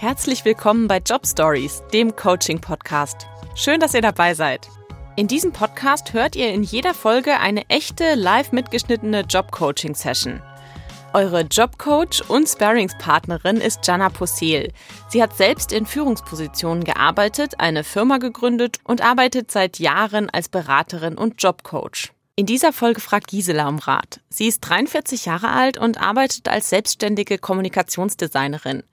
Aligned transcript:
Herzlich 0.00 0.44
willkommen 0.44 0.86
bei 0.86 0.98
Job 0.98 1.26
Stories, 1.26 1.82
dem 1.92 2.14
Coaching-Podcast. 2.14 3.26
Schön, 3.56 3.80
dass 3.80 3.94
ihr 3.94 4.00
dabei 4.00 4.32
seid. 4.32 4.68
In 5.16 5.26
diesem 5.26 5.52
Podcast 5.52 6.12
hört 6.12 6.36
ihr 6.36 6.52
in 6.52 6.62
jeder 6.62 6.94
Folge 6.94 7.40
eine 7.40 7.68
echte, 7.68 8.14
live 8.14 8.52
mitgeschnittene 8.52 9.22
Job-Coaching-Session. 9.22 10.40
Eure 11.14 11.40
Jobcoach 11.40 12.22
und 12.28 12.46
Sparringspartnerin 12.46 13.56
ist 13.56 13.84
Jana 13.88 14.08
Possel. 14.08 14.72
Sie 15.08 15.20
hat 15.20 15.36
selbst 15.36 15.72
in 15.72 15.84
Führungspositionen 15.84 16.84
gearbeitet, 16.84 17.58
eine 17.58 17.82
Firma 17.82 18.18
gegründet 18.18 18.78
und 18.84 19.02
arbeitet 19.02 19.50
seit 19.50 19.80
Jahren 19.80 20.30
als 20.30 20.48
Beraterin 20.48 21.18
und 21.18 21.42
Jobcoach. 21.42 22.12
In 22.36 22.46
dieser 22.46 22.72
Folge 22.72 23.00
fragt 23.00 23.26
Gisela 23.26 23.68
um 23.68 23.80
Rat. 23.80 24.20
Sie 24.28 24.46
ist 24.46 24.60
43 24.60 25.24
Jahre 25.24 25.48
alt 25.48 25.76
und 25.76 26.00
arbeitet 26.00 26.46
als 26.46 26.70
selbstständige 26.70 27.36
Kommunikationsdesignerin. 27.36 28.84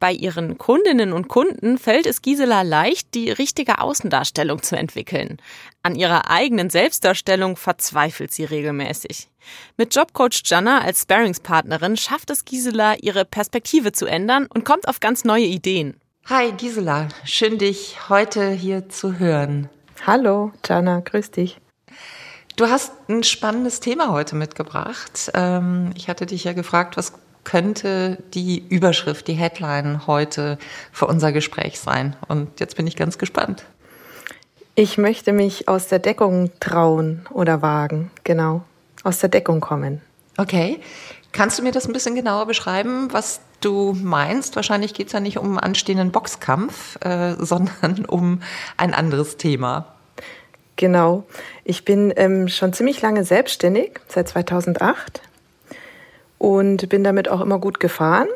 Bei 0.00 0.12
ihren 0.12 0.56
Kundinnen 0.56 1.12
und 1.12 1.28
Kunden 1.28 1.76
fällt 1.76 2.06
es 2.06 2.22
Gisela 2.22 2.62
leicht, 2.62 3.14
die 3.14 3.30
richtige 3.30 3.80
Außendarstellung 3.82 4.62
zu 4.62 4.74
entwickeln. 4.74 5.36
An 5.82 5.94
ihrer 5.94 6.30
eigenen 6.30 6.70
Selbstdarstellung 6.70 7.56
verzweifelt 7.58 8.32
sie 8.32 8.44
regelmäßig. 8.44 9.28
Mit 9.76 9.94
Jobcoach 9.94 10.40
Jana 10.46 10.80
als 10.80 11.02
Sparringspartnerin 11.02 11.98
schafft 11.98 12.30
es 12.30 12.46
Gisela, 12.46 12.94
ihre 12.94 13.26
Perspektive 13.26 13.92
zu 13.92 14.06
ändern 14.06 14.46
und 14.46 14.64
kommt 14.64 14.88
auf 14.88 15.00
ganz 15.00 15.24
neue 15.24 15.44
Ideen. 15.44 16.00
Hi 16.30 16.50
Gisela, 16.52 17.08
schön 17.26 17.58
dich 17.58 18.08
heute 18.08 18.50
hier 18.52 18.88
zu 18.88 19.18
hören. 19.18 19.68
Hallo 20.06 20.52
Jana, 20.66 21.00
grüß 21.00 21.30
dich. 21.32 21.60
Du 22.56 22.68
hast 22.68 22.92
ein 23.10 23.22
spannendes 23.22 23.80
Thema 23.80 24.12
heute 24.12 24.34
mitgebracht. 24.34 25.30
Ähm, 25.34 25.90
ich 25.94 26.08
hatte 26.08 26.24
dich 26.24 26.44
ja 26.44 26.54
gefragt, 26.54 26.96
was 26.96 27.12
könnte 27.44 28.18
die 28.34 28.64
Überschrift, 28.68 29.26
die 29.26 29.34
Headline 29.34 30.06
heute 30.06 30.58
für 30.92 31.06
unser 31.06 31.32
Gespräch 31.32 31.80
sein? 31.80 32.16
Und 32.28 32.60
jetzt 32.60 32.76
bin 32.76 32.86
ich 32.86 32.96
ganz 32.96 33.18
gespannt. 33.18 33.64
Ich 34.74 34.98
möchte 34.98 35.32
mich 35.32 35.68
aus 35.68 35.88
der 35.88 35.98
Deckung 35.98 36.50
trauen 36.60 37.26
oder 37.30 37.60
wagen, 37.62 38.10
genau. 38.24 38.62
Aus 39.02 39.18
der 39.18 39.28
Deckung 39.28 39.60
kommen. 39.60 40.00
Okay. 40.36 40.80
Kannst 41.32 41.58
du 41.58 41.62
mir 41.62 41.72
das 41.72 41.86
ein 41.86 41.92
bisschen 41.92 42.14
genauer 42.14 42.46
beschreiben, 42.46 43.12
was 43.12 43.40
du 43.60 43.92
meinst? 43.92 44.56
Wahrscheinlich 44.56 44.94
geht 44.94 45.08
es 45.08 45.12
ja 45.12 45.20
nicht 45.20 45.38
um 45.38 45.46
einen 45.46 45.58
anstehenden 45.58 46.12
Boxkampf, 46.12 46.96
äh, 47.04 47.34
sondern 47.38 48.04
um 48.06 48.42
ein 48.76 48.94
anderes 48.94 49.36
Thema. 49.36 49.94
Genau. 50.76 51.24
Ich 51.64 51.84
bin 51.84 52.12
ähm, 52.16 52.48
schon 52.48 52.72
ziemlich 52.72 53.02
lange 53.02 53.24
selbstständig, 53.24 54.00
seit 54.08 54.28
2008 54.28 55.20
und 56.40 56.88
bin 56.88 57.04
damit 57.04 57.28
auch 57.28 57.42
immer 57.42 57.58
gut 57.58 57.80
gefahren 57.80 58.26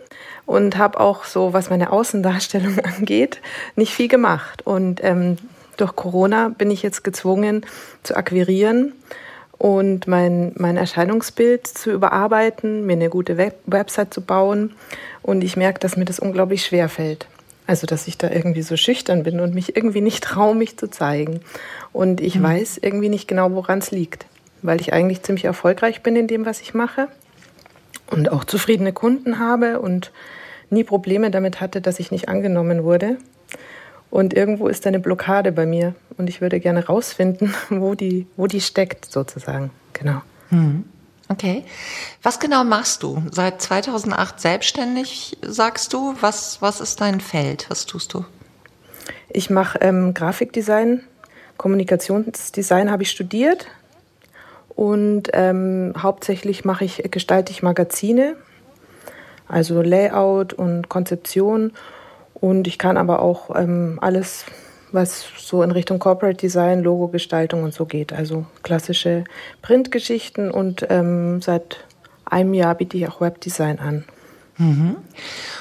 und 0.44 0.77
habe 0.77 1.00
auch 1.00 1.24
so, 1.24 1.55
was 1.55 1.70
meine 1.70 1.91
Außendarstellung 1.91 2.78
angeht, 2.98 3.41
nicht 3.77 3.94
viel 3.94 4.08
gemacht. 4.08 4.60
Und 4.66 5.02
ähm, 5.02 5.38
durch 5.78 5.97
Corona 5.97 6.50
bin 6.50 6.70
ich 6.70 6.82
jetzt 6.82 7.02
gezwungen 7.02 7.64
zu 8.02 8.14
akquirieren 8.14 8.92
und 9.56 10.06
mein, 10.06 10.52
mein 10.56 10.77
Erscheinungsbild 10.77 11.66
zu 11.66 11.92
überarbeiten, 11.92 12.84
mir 12.84 12.92
eine 12.92 13.08
gute 13.08 13.38
Web 13.38 13.56
Website 13.64 14.12
zu 14.12 14.20
bauen. 14.20 14.75
Und 15.22 15.42
ich 15.42 15.56
merke, 15.56 15.80
dass 15.80 15.97
mir 15.97 16.05
das 16.05 16.20
unglaublich 16.20 16.66
schwer 16.66 16.91
fällt. 16.91 17.27
Also, 17.66 17.86
dass 17.86 18.06
ich 18.06 18.19
da 18.19 18.28
irgendwie 18.28 18.60
so 18.60 18.77
schüchtern 18.77 19.22
bin 19.22 19.41
und 19.41 19.55
mich 19.55 19.77
irgendwie 19.77 20.02
nicht 20.02 20.22
traue, 20.22 20.55
mich 20.55 20.77
zu 20.77 20.91
zeigen. 20.91 21.41
Und 21.94 22.20
ich 22.20 22.38
mhm. 22.38 22.42
weiß 22.42 22.80
irgendwie 22.82 23.08
nicht 23.08 23.28
genau, 23.28 23.50
woran 23.52 23.78
es 23.78 23.91
liegt, 23.91 24.27
weil 24.60 24.82
ich 24.82 24.92
eigentlich 24.92 25.22
ziemlich 25.22 25.47
erfolgreich 25.47 26.02
bin 26.02 26.16
in 26.16 26.27
dem, 26.27 26.44
was 26.44 26.60
ich 26.60 26.75
mache 26.75 27.08
und 28.10 28.30
auch 28.30 28.44
zufriedene 28.44 28.92
Kunden 28.92 29.38
habe 29.38 29.80
und 29.80 30.12
nie 30.70 30.84
Probleme 30.84 31.30
damit 31.30 31.60
hatte, 31.60 31.80
dass 31.80 32.00
ich 32.00 32.10
nicht 32.10 32.28
angenommen 32.28 32.84
wurde. 32.84 33.16
Und 34.10 34.34
irgendwo 34.34 34.69
ist 34.69 34.86
eine 34.86 35.00
Blockade 35.00 35.50
bei 35.50 35.66
mir 35.66 35.94
und 36.16 36.28
ich 36.28 36.41
würde 36.41 36.60
gerne 36.60 36.86
rausfinden, 36.86 37.55
wo 37.70 37.94
die, 37.94 38.26
wo 38.37 38.47
die 38.47 38.60
steckt 38.60 39.10
sozusagen. 39.10 39.70
Genau. 39.93 40.22
Mhm. 40.50 40.84
Okay. 41.28 41.64
Was 42.22 42.38
genau 42.38 42.64
machst 42.64 43.03
du? 43.03 43.22
Seit 43.31 43.60
2008 43.60 44.41
selbstständig, 44.41 45.38
sagst 45.43 45.93
du? 45.93 46.14
Was, 46.20 46.60
was 46.60 46.81
ist 46.81 47.00
dein 47.00 47.20
Feld? 47.20 47.66
Was 47.70 47.87
tust 47.87 48.12
du? 48.12 48.25
Ich 49.31 49.48
mache 49.50 49.78
ähm, 49.81 50.14
Grafikdesign, 50.14 51.03
Kommunikationsdesign 51.56 52.91
habe 52.91 53.03
ich 53.04 53.10
studiert 53.10 53.66
und 54.77 55.31
ähm, 55.33 55.95
hauptsächlich 55.97 56.65
mache 56.65 56.85
ich, 56.85 57.03
gestalte 57.11 57.53
ich 57.53 57.62
Magazine, 57.62 58.37
also 59.49 59.83
Layout 59.83 60.53
und 60.53 60.89
Konzeption 60.89 61.73
und 62.35 62.67
ich 62.67 62.79
kann 62.79 62.97
aber 62.97 63.23
auch 63.23 63.55
ähm, 63.55 63.99
alles 64.01 64.47
was 64.95 65.27
so 65.37 65.62
in 65.62 65.73
Richtung 65.73 65.99
Corporate 65.99 66.37
Design, 66.37 66.83
Logo-Gestaltung 66.83 67.65
und 67.65 67.75
so 67.75 67.85
geht. 67.85 68.12
Also 68.12 68.47
klassische 68.62 69.25
Printgeschichten 69.61 70.51
und 70.51 70.87
ähm, 70.89 71.43
seit 71.43 71.85
einem 72.25 72.55
Jahr 72.55 72.77
biete 72.77 72.97
ich 72.97 73.09
auch 73.09 73.21
Webdesign 73.21 73.81
an. 73.81 74.05
Mhm. 74.56 74.97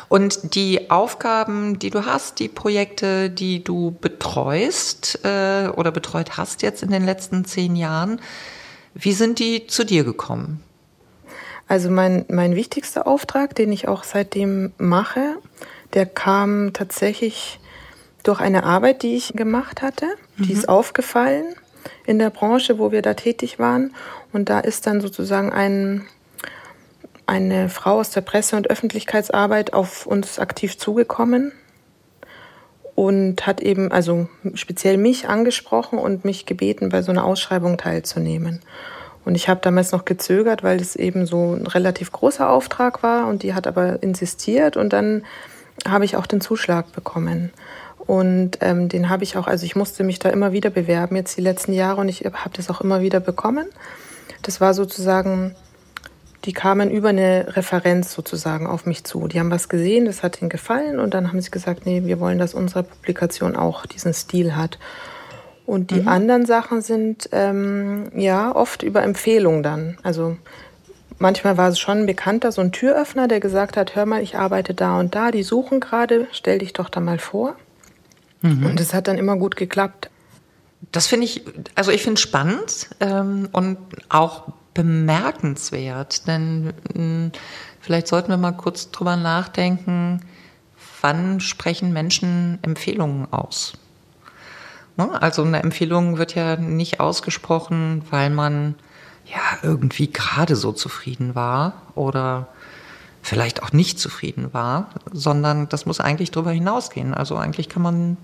Und 0.07 0.55
die 0.55 0.91
Aufgaben, 0.91 1.79
die 1.79 1.89
du 1.89 2.05
hast, 2.05 2.39
die 2.39 2.47
Projekte, 2.47 3.31
die 3.31 3.63
du 3.63 3.95
betreust 3.99 5.19
äh, 5.23 5.67
oder 5.69 5.91
betreut 5.91 6.37
hast 6.37 6.61
jetzt 6.61 6.83
in 6.83 6.91
den 6.91 7.03
letzten 7.03 7.43
zehn 7.43 7.75
Jahren, 7.75 8.21
wie 8.93 9.13
sind 9.13 9.39
die 9.39 9.67
zu 9.67 9.83
dir 9.83 10.03
gekommen? 10.03 10.63
Also 11.67 11.89
mein, 11.89 12.25
mein 12.29 12.55
wichtigster 12.55 13.07
Auftrag, 13.07 13.55
den 13.55 13.71
ich 13.71 13.87
auch 13.87 14.03
seitdem 14.03 14.73
mache, 14.77 15.37
der 15.93 16.05
kam 16.05 16.73
tatsächlich 16.73 17.59
durch 18.23 18.39
eine 18.39 18.63
Arbeit, 18.63 19.03
die 19.03 19.15
ich 19.15 19.33
gemacht 19.33 19.81
hatte. 19.81 20.07
Die 20.37 20.51
mhm. 20.51 20.59
ist 20.59 20.69
aufgefallen 20.69 21.55
in 22.05 22.19
der 22.19 22.29
Branche, 22.29 22.79
wo 22.79 22.91
wir 22.91 23.01
da 23.01 23.13
tätig 23.13 23.59
waren. 23.59 23.93
Und 24.31 24.49
da 24.49 24.59
ist 24.59 24.87
dann 24.87 25.01
sozusagen 25.01 25.51
ein, 25.51 26.05
eine 27.25 27.69
Frau 27.69 27.99
aus 27.99 28.11
der 28.11 28.21
Presse- 28.21 28.55
und 28.55 28.69
Öffentlichkeitsarbeit 28.69 29.73
auf 29.73 30.05
uns 30.05 30.39
aktiv 30.39 30.77
zugekommen 30.77 31.53
und 32.95 33.47
hat 33.47 33.61
eben 33.61 33.91
also 33.91 34.27
speziell 34.53 34.97
mich 34.97 35.27
angesprochen 35.27 35.97
und 35.97 36.25
mich 36.25 36.45
gebeten, 36.45 36.89
bei 36.89 37.01
so 37.01 37.11
einer 37.11 37.25
Ausschreibung 37.25 37.77
teilzunehmen. 37.77 38.61
Und 39.25 39.35
ich 39.35 39.47
habe 39.47 39.61
damals 39.61 39.91
noch 39.91 40.05
gezögert, 40.05 40.63
weil 40.63 40.79
es 40.79 40.95
eben 40.95 41.25
so 41.25 41.53
ein 41.53 41.65
relativ 41.65 42.11
großer 42.11 42.49
Auftrag 42.49 43.03
war 43.03 43.27
und 43.27 43.43
die 43.43 43.53
hat 43.53 43.67
aber 43.67 44.03
insistiert 44.03 44.77
und 44.77 44.91
dann 44.91 45.23
habe 45.87 46.05
ich 46.05 46.17
auch 46.17 46.27
den 46.27 46.41
Zuschlag 46.41 46.91
bekommen. 46.91 47.51
Und 48.05 48.57
ähm, 48.61 48.89
den 48.89 49.09
habe 49.09 49.23
ich 49.23 49.37
auch, 49.37 49.47
also 49.47 49.65
ich 49.65 49.75
musste 49.75 50.03
mich 50.03 50.19
da 50.19 50.29
immer 50.29 50.51
wieder 50.51 50.69
bewerben, 50.69 51.15
jetzt 51.15 51.37
die 51.37 51.41
letzten 51.41 51.71
Jahre, 51.73 52.01
und 52.01 52.09
ich 52.09 52.25
habe 52.25 52.51
das 52.53 52.69
auch 52.69 52.81
immer 52.81 53.01
wieder 53.01 53.21
bekommen. 53.21 53.67
Das 54.41 54.59
war 54.59 54.73
sozusagen, 54.73 55.55
die 56.45 56.53
kamen 56.53 56.91
über 56.91 57.09
eine 57.09 57.55
Referenz 57.55 58.13
sozusagen 58.13 58.67
auf 58.67 58.85
mich 58.85 59.03
zu. 59.03 59.27
Die 59.27 59.39
haben 59.39 59.51
was 59.51 59.69
gesehen, 59.69 60.05
das 60.05 60.23
hat 60.23 60.41
ihnen 60.41 60.49
gefallen, 60.49 60.99
und 60.99 61.13
dann 61.13 61.29
haben 61.29 61.41
sie 61.41 61.51
gesagt, 61.51 61.85
nee, 61.85 62.03
wir 62.03 62.19
wollen, 62.19 62.37
dass 62.37 62.53
unsere 62.53 62.83
Publikation 62.83 63.55
auch 63.55 63.85
diesen 63.85 64.13
Stil 64.13 64.55
hat. 64.55 64.77
Und 65.65 65.91
die 65.91 66.01
mhm. 66.01 66.07
anderen 66.09 66.45
Sachen 66.45 66.81
sind 66.81 67.29
ähm, 67.31 68.11
ja 68.15 68.53
oft 68.53 68.83
über 68.83 69.01
Empfehlung 69.03 69.63
dann. 69.63 69.97
Also 70.03 70.35
manchmal 71.19 71.55
war 71.55 71.69
es 71.69 71.79
schon 71.79 71.99
ein 71.99 72.05
Bekannter, 72.05 72.51
so 72.51 72.59
ein 72.59 72.73
Türöffner, 72.73 73.29
der 73.29 73.39
gesagt 73.39 73.77
hat, 73.77 73.95
hör 73.95 74.05
mal, 74.05 74.21
ich 74.21 74.35
arbeite 74.35 74.73
da 74.73 74.99
und 74.99 75.15
da, 75.15 75.31
die 75.31 75.43
suchen 75.43 75.79
gerade, 75.79 76.27
stell 76.33 76.57
dich 76.57 76.73
doch 76.73 76.89
da 76.89 76.99
mal 76.99 77.19
vor. 77.19 77.55
Mhm. 78.41 78.65
Und 78.65 78.79
es 78.81 78.93
hat 78.93 79.07
dann 79.07 79.17
immer 79.17 79.37
gut 79.37 79.55
geklappt. 79.55 80.09
Das 80.91 81.07
finde 81.07 81.25
ich, 81.25 81.43
also 81.75 81.91
ich 81.91 82.03
finde 82.03 82.19
spannend 82.19 82.89
ähm, 82.99 83.47
und 83.53 83.77
auch 84.09 84.51
bemerkenswert, 84.73 86.27
denn 86.27 86.73
hm, 86.93 87.31
vielleicht 87.79 88.07
sollten 88.07 88.29
wir 88.29 88.37
mal 88.37 88.51
kurz 88.53 88.91
drüber 88.91 89.15
nachdenken, 89.15 90.21
wann 91.01 91.39
sprechen 91.39 91.93
Menschen 91.93 92.59
Empfehlungen 92.61 93.31
aus? 93.31 93.73
Ne? 94.97 95.21
Also 95.21 95.43
eine 95.43 95.61
Empfehlung 95.61 96.17
wird 96.17 96.35
ja 96.35 96.55
nicht 96.55 96.99
ausgesprochen, 96.99 98.03
weil 98.09 98.29
man 98.29 98.75
ja 99.25 99.41
irgendwie 99.61 100.11
gerade 100.11 100.55
so 100.55 100.71
zufrieden 100.71 101.35
war 101.35 101.81
oder 101.95 102.47
vielleicht 103.21 103.63
auch 103.63 103.71
nicht 103.71 103.99
zufrieden 103.99 104.53
war, 104.53 104.89
sondern 105.11 105.69
das 105.69 105.85
muss 105.85 106.01
eigentlich 106.01 106.31
darüber 106.31 106.51
hinausgehen. 106.51 107.13
Also 107.13 107.37
eigentlich 107.37 107.69
kann 107.69 107.81
man, 107.81 108.17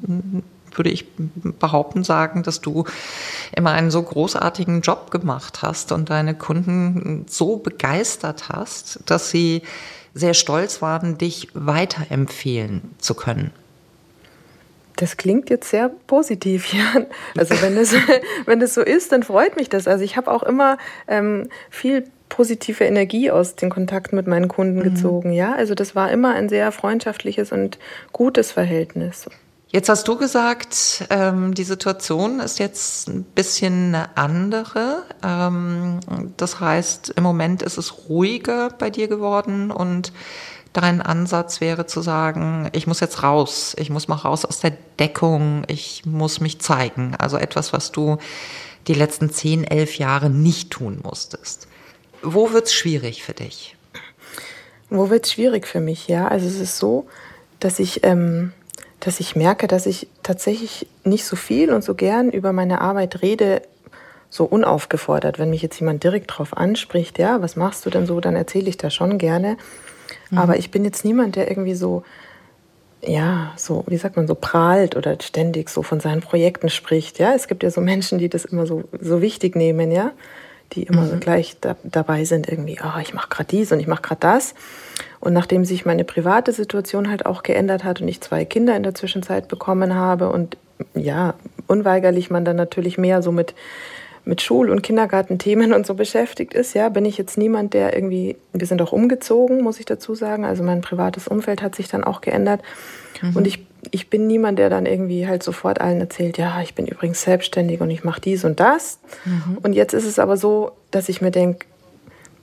würde 0.75 0.89
ich 0.89 1.05
behaupten, 1.15 2.03
sagen, 2.03 2.43
dass 2.43 2.61
du 2.61 2.85
immer 3.55 3.71
einen 3.71 3.91
so 3.91 4.01
großartigen 4.01 4.81
Job 4.81 5.11
gemacht 5.11 5.61
hast 5.61 5.91
und 5.91 6.09
deine 6.09 6.35
Kunden 6.35 7.25
so 7.27 7.57
begeistert 7.57 8.49
hast, 8.49 8.99
dass 9.05 9.29
sie 9.29 9.63
sehr 10.13 10.33
stolz 10.33 10.81
waren, 10.81 11.17
dich 11.17 11.49
weiterempfehlen 11.53 12.81
zu 12.97 13.13
können. 13.13 13.51
Das 14.95 15.15
klingt 15.15 15.49
jetzt 15.49 15.69
sehr 15.69 15.89
positiv, 16.07 16.73
ja. 16.73 17.05
Also 17.37 17.61
wenn 17.61 17.77
es, 17.77 17.93
wenn 18.45 18.61
es 18.61 18.73
so 18.73 18.81
ist, 18.81 19.13
dann 19.13 19.23
freut 19.23 19.55
mich 19.55 19.69
das. 19.69 19.87
Also 19.87 20.03
ich 20.03 20.17
habe 20.17 20.29
auch 20.29 20.43
immer 20.43 20.77
ähm, 21.07 21.47
viel 21.69 22.03
positive 22.27 22.83
Energie 22.83 23.31
aus 23.31 23.55
den 23.55 23.69
Kontakten 23.69 24.15
mit 24.15 24.27
meinen 24.27 24.49
Kunden 24.49 24.79
mhm. 24.79 24.83
gezogen. 24.83 25.31
Ja, 25.31 25.53
also 25.53 25.73
das 25.73 25.95
war 25.95 26.11
immer 26.11 26.33
ein 26.33 26.49
sehr 26.49 26.71
freundschaftliches 26.71 27.51
und 27.51 27.79
gutes 28.11 28.51
Verhältnis. 28.51 29.29
Jetzt 29.71 29.87
hast 29.87 30.07
du 30.07 30.17
gesagt, 30.17 31.05
ähm, 31.11 31.53
die 31.53 31.63
Situation 31.63 32.39
ist 32.39 32.57
jetzt 32.57 33.07
ein 33.07 33.23
bisschen 33.23 33.93
eine 33.93 34.17
andere. 34.17 35.03
Ähm, 35.23 35.99
das 36.37 36.59
heißt, 36.59 37.13
im 37.15 37.21
Moment 37.21 37.61
ist 37.61 37.77
es 37.77 38.09
ruhiger 38.09 38.69
bei 38.69 38.89
dir 38.89 39.07
geworden 39.07 39.69
und 39.69 40.11
dein 40.73 41.03
Ansatz 41.03 41.61
wäre 41.61 41.85
zu 41.85 42.01
sagen, 42.01 42.69
ich 42.73 42.87
muss 42.87 42.99
jetzt 42.99 43.21
raus, 43.21 43.75
ich 43.77 43.91
muss 43.91 44.07
mal 44.07 44.15
raus 44.15 44.43
aus 44.43 44.59
der 44.59 44.73
Deckung, 44.97 45.63
ich 45.67 46.03
muss 46.03 46.41
mich 46.41 46.59
zeigen. 46.59 47.15
Also 47.19 47.37
etwas, 47.37 47.71
was 47.71 47.91
du 47.91 48.17
die 48.87 48.95
letzten 48.95 49.29
zehn, 49.29 49.63
elf 49.63 49.99
Jahre 49.99 50.31
nicht 50.31 50.71
tun 50.71 50.99
musstest. 51.03 51.67
Wo 52.23 52.51
wird's 52.53 52.73
schwierig 52.73 53.23
für 53.23 53.33
dich? 53.33 53.75
Wo 54.89 55.11
wird's 55.11 55.31
schwierig 55.31 55.67
für 55.67 55.79
mich? 55.79 56.07
Ja, 56.07 56.27
also 56.27 56.47
es 56.47 56.59
ist 56.59 56.79
so, 56.79 57.07
dass 57.59 57.77
ich, 57.77 58.03
ähm, 58.03 58.53
dass 58.99 59.19
ich 59.19 59.35
merke, 59.35 59.67
dass 59.67 59.85
ich 59.85 60.07
tatsächlich 60.23 60.87
nicht 61.03 61.25
so 61.25 61.35
viel 61.35 61.71
und 61.71 61.83
so 61.83 61.95
gern 61.95 62.29
über 62.29 62.53
meine 62.53 62.81
Arbeit 62.81 63.21
rede, 63.21 63.61
so 64.29 64.45
unaufgefordert. 64.45 65.39
Wenn 65.39 65.49
mich 65.49 65.61
jetzt 65.61 65.79
jemand 65.79 66.03
direkt 66.03 66.37
drauf 66.37 66.55
anspricht, 66.55 67.17
ja, 67.17 67.41
was 67.41 67.55
machst 67.55 67.85
du 67.85 67.89
denn 67.89 68.05
so, 68.05 68.19
dann 68.19 68.35
erzähle 68.35 68.69
ich 68.69 68.77
da 68.77 68.89
schon 68.89 69.17
gerne. 69.17 69.57
Mhm. 70.29 70.37
Aber 70.37 70.57
ich 70.57 70.71
bin 70.71 70.83
jetzt 70.85 71.03
niemand, 71.05 71.35
der 71.35 71.49
irgendwie 71.49 71.75
so, 71.75 72.03
ja, 73.01 73.53
so, 73.55 73.83
wie 73.87 73.97
sagt 73.97 74.17
man, 74.17 74.27
so 74.27 74.35
prahlt 74.35 74.95
oder 74.95 75.17
ständig 75.21 75.69
so 75.69 75.81
von 75.81 75.99
seinen 75.99 76.21
Projekten 76.21 76.69
spricht. 76.69 77.17
Ja, 77.17 77.33
es 77.33 77.47
gibt 77.47 77.63
ja 77.63 77.71
so 77.71 77.81
Menschen, 77.81 78.19
die 78.19 78.29
das 78.29 78.45
immer 78.45 78.67
so, 78.67 78.83
so 78.99 79.21
wichtig 79.21 79.55
nehmen, 79.55 79.91
ja, 79.91 80.11
die 80.73 80.83
immer 80.83 81.03
mhm. 81.03 81.19
gleich 81.19 81.57
da, 81.59 81.75
dabei 81.83 82.25
sind, 82.25 82.47
irgendwie, 82.47 82.79
ah, 82.79 82.95
oh, 82.97 82.99
ich 83.01 83.13
mache 83.13 83.29
gerade 83.29 83.49
dies 83.49 83.71
und 83.71 83.79
ich 83.79 83.87
mache 83.87 84.01
gerade 84.01 84.21
das. 84.21 84.53
Und 85.19 85.33
nachdem 85.33 85.65
sich 85.65 85.85
meine 85.85 86.03
private 86.03 86.51
Situation 86.51 87.09
halt 87.09 87.25
auch 87.25 87.43
geändert 87.43 87.83
hat 87.83 88.01
und 88.01 88.07
ich 88.07 88.21
zwei 88.21 88.45
Kinder 88.45 88.75
in 88.75 88.83
der 88.83 88.95
Zwischenzeit 88.95 89.47
bekommen 89.47 89.95
habe 89.95 90.29
und 90.29 90.57
ja, 90.93 91.33
unweigerlich 91.67 92.29
man 92.29 92.45
dann 92.45 92.55
natürlich 92.55 92.97
mehr 92.97 93.21
so 93.21 93.31
mit 93.31 93.53
mit 94.25 94.41
Schul- 94.41 94.69
und 94.69 94.83
Kindergartenthemen 94.83 95.73
und 95.73 95.85
so 95.85 95.95
beschäftigt 95.95 96.53
ist, 96.53 96.75
ja, 96.75 96.89
bin 96.89 97.03
ich 97.05 97.17
jetzt 97.17 97.37
niemand, 97.37 97.73
der 97.73 97.95
irgendwie, 97.95 98.37
wir 98.53 98.67
sind 98.67 98.81
auch 98.81 98.91
umgezogen, 98.91 99.61
muss 99.61 99.79
ich 99.79 99.85
dazu 99.85 100.13
sagen. 100.13 100.45
Also 100.45 100.61
mein 100.61 100.81
privates 100.81 101.27
Umfeld 101.27 101.61
hat 101.61 101.75
sich 101.75 101.87
dann 101.87 102.03
auch 102.03 102.21
geändert. 102.21 102.61
Mhm. 103.21 103.35
Und 103.35 103.47
ich, 103.47 103.65
ich 103.91 104.09
bin 104.09 104.27
niemand, 104.27 104.59
der 104.59 104.69
dann 104.69 104.85
irgendwie 104.85 105.27
halt 105.27 105.43
sofort 105.43 105.81
allen 105.81 105.99
erzählt, 105.99 106.37
ja, 106.37 106.61
ich 106.61 106.75
bin 106.75 106.87
übrigens 106.87 107.21
selbstständig 107.21 107.81
und 107.81 107.89
ich 107.89 108.03
mache 108.03 108.21
dies 108.21 108.43
und 108.43 108.59
das. 108.59 108.99
Mhm. 109.25 109.57
Und 109.63 109.73
jetzt 109.73 109.93
ist 109.93 110.05
es 110.05 110.19
aber 110.19 110.37
so, 110.37 110.71
dass 110.91 111.09
ich 111.09 111.21
mir 111.21 111.31
denke, 111.31 111.65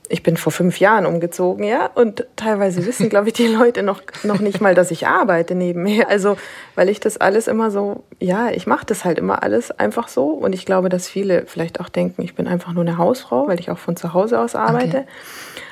ich 0.08 0.22
bin 0.22 0.36
vor 0.36 0.52
fünf 0.52 0.78
Jahren 0.78 1.04
umgezogen, 1.06 1.64
ja, 1.64 1.90
und 1.94 2.26
teilweise 2.36 2.86
wissen, 2.86 3.08
glaube 3.08 3.28
ich, 3.28 3.34
die 3.34 3.48
Leute 3.48 3.82
noch, 3.82 4.02
noch 4.22 4.40
nicht 4.40 4.60
mal, 4.60 4.74
dass 4.74 4.90
ich 4.90 5.06
arbeite 5.06 5.54
nebenher. 5.54 6.08
Also, 6.08 6.36
weil 6.74 6.88
ich 6.88 7.00
das 7.00 7.16
alles 7.18 7.48
immer 7.48 7.70
so, 7.70 8.04
ja, 8.20 8.50
ich 8.50 8.66
mache 8.66 8.86
das 8.86 9.04
halt 9.04 9.18
immer 9.18 9.42
alles 9.42 9.70
einfach 9.72 10.08
so. 10.08 10.28
Und 10.28 10.54
ich 10.54 10.64
glaube, 10.64 10.88
dass 10.88 11.08
viele 11.08 11.44
vielleicht 11.46 11.80
auch 11.80 11.88
denken, 11.88 12.22
ich 12.22 12.34
bin 12.34 12.46
einfach 12.46 12.72
nur 12.72 12.82
eine 12.82 12.98
Hausfrau, 12.98 13.48
weil 13.48 13.58
ich 13.58 13.70
auch 13.70 13.78
von 13.78 13.96
zu 13.96 14.14
Hause 14.14 14.38
aus 14.38 14.54
arbeite. 14.54 14.98
Okay. 14.98 15.06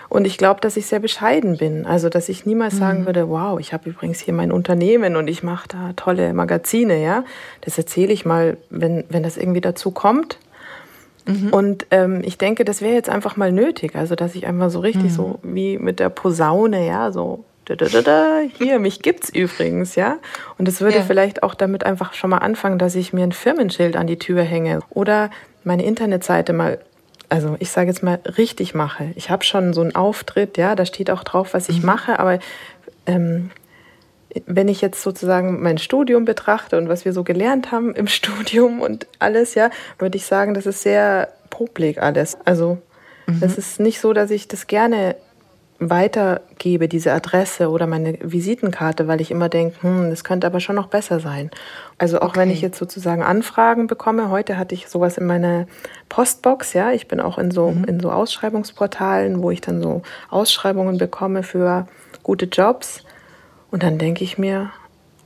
Und 0.09 0.27
ich 0.27 0.39
glaube, 0.39 0.61
dass 0.61 0.77
ich 0.77 0.87
sehr 0.87 1.01
bescheiden 1.01 1.57
bin. 1.57 1.87
Also, 1.87 2.09
dass 2.09 2.29
ich 2.29 2.47
niemals 2.47 2.75
mhm. 2.75 2.79
sagen 2.79 3.07
würde, 3.07 3.29
wow, 3.29 3.59
ich 3.59 3.73
habe 3.73 3.89
übrigens 3.89 4.21
hier 4.21 4.35
mein 4.35 4.53
Unternehmen 4.53 5.17
und 5.17 5.29
ich 5.29 5.43
mache 5.43 5.69
da 5.69 5.93
tolle 5.97 6.33
Magazine, 6.35 7.03
ja. 7.03 7.25
Das 7.63 7.79
erzähle 7.79 8.13
ich 8.13 8.25
mal, 8.25 8.57
wenn, 8.71 9.05
wenn 9.09 9.23
das 9.23 9.37
irgendwie 9.37 9.61
dazu 9.61 9.91
kommt. 9.91 10.39
Mhm. 11.27 11.49
Und 11.51 11.87
ähm, 11.91 12.21
ich 12.25 12.39
denke, 12.39 12.65
das 12.65 12.83
wäre 12.83 12.95
jetzt 12.95 13.09
einfach 13.09 13.37
mal 13.37 13.53
nötig. 13.53 13.97
Also, 13.97 14.15
dass 14.15 14.35
ich 14.35 14.47
einfach 14.47 14.71
so 14.71 14.81
richtig 14.81 15.05
mhm. 15.05 15.11
so 15.11 15.39
wie 15.43 15.79
mit 15.79 16.01
der 16.01 16.11
Posaune, 16.11 16.87
ja, 16.87 17.13
so 17.13 17.45
da, 17.67 17.77
da, 17.77 18.03
da, 18.03 18.41
hier, 18.59 18.79
mich 18.79 19.01
gibt's 19.01 19.31
übrigens, 19.31 19.95
ja. 19.95 20.19
Und 20.59 20.69
es 20.69 20.81
würde 20.81 20.99
ja. 20.99 21.03
vielleicht 21.03 21.43
auch 21.43 21.55
damit 21.55 21.85
einfach 21.85 22.13
schon 22.13 22.31
mal 22.31 22.39
anfangen, 22.39 22.79
dass 22.79 22.95
ich 22.95 23.13
mir 23.13 23.23
ein 23.23 23.33
Firmenschild 23.33 23.97
an 23.97 24.07
die 24.07 24.19
Tür 24.19 24.43
hänge 24.43 24.81
oder 24.91 25.31
meine 25.63 25.85
Internetseite 25.85 26.53
mal, 26.53 26.79
also 27.29 27.57
ich 27.59 27.71
sage 27.71 27.89
jetzt 27.89 28.03
mal 28.03 28.21
richtig 28.37 28.75
mache. 28.75 29.13
Ich 29.17 29.31
habe 29.31 29.45
schon 29.45 29.73
so 29.73 29.81
einen 29.81 29.95
Auftritt, 29.95 30.57
ja, 30.57 30.75
da 30.75 30.87
steht 30.87 31.11
auch 31.11 31.25
drauf, 31.25 31.55
was 31.55 31.69
ich 31.69 31.81
mhm. 31.81 31.87
mache, 31.87 32.19
aber 32.19 32.39
ähm, 33.07 33.51
wenn 34.47 34.69
ich 34.69 34.81
jetzt 34.81 35.03
sozusagen 35.03 35.63
mein 35.63 35.79
Studium 35.79 36.25
betrachte 36.25 36.77
und 36.77 36.89
was 36.89 37.05
wir 37.05 37.13
so 37.13 37.25
gelernt 37.25 37.73
haben 37.73 37.95
im 37.95 38.07
Studium 38.09 38.81
und 38.81 39.07
alles, 39.19 39.55
ja, 39.55 39.71
würde 39.99 40.17
ich 40.17 40.27
sagen, 40.27 40.55
das 40.55 40.67
ist 40.67 40.83
sehr 40.83 41.29
publik 41.51 42.03
alles. 42.03 42.37
Also 42.45 42.79
mhm. 43.27 43.39
es 43.41 43.59
ist 43.59 43.81
nicht 43.81 44.01
so, 44.01 44.13
dass 44.13 44.31
ich 44.31 44.49
das 44.49 44.67
gerne 44.67 45.17
weitergebe, 45.79 46.89
diese 46.89 47.13
Adresse 47.13 47.69
oder 47.69 47.87
meine 47.87 48.19
Visitenkarte, 48.21 49.09
weil 49.09 49.21
ich 49.21 49.31
immer 49.31 49.49
denke, 49.49 49.83
hm, 49.83 50.11
das 50.11 50.25
könnte 50.25 50.47
aber 50.47 50.61
schon 50.61 50.77
noch 50.77 50.87
besser 50.87 51.21
sein. 51.21 51.51
Also 51.99 52.21
auch 52.21 52.31
okay. 52.31 52.41
wenn 52.41 52.51
ich 52.51 52.61
jetzt 52.61 52.79
sozusagen 52.79 53.23
Anfragen 53.23 53.87
bekomme, 53.87 54.31
heute 54.31 54.57
hatte 54.57 54.75
ich 54.75 54.89
sowas 54.89 55.19
in 55.19 55.27
meiner 55.27 55.67
Postbox, 56.09 56.73
ja, 56.75 56.93
ich 56.93 57.09
bin 57.09 57.21
auch 57.21 57.39
in 57.39 57.51
so, 57.51 57.71
mhm. 57.71 57.85
in 57.85 58.01
so 58.01 58.11
Ausschreibungsportalen, 58.11 59.43
wo 59.43 59.51
ich 59.51 59.61
dann 59.61 59.83
so 59.83 60.03
Ausschreibungen 60.31 60.99
bekomme 60.99 61.43
für 61.43 61.87
gute 62.23 62.47
Jobs. 62.47 63.03
Und 63.71 63.83
dann 63.83 63.99
denke 63.99 64.23
ich 64.23 64.39
mir, 64.39 64.71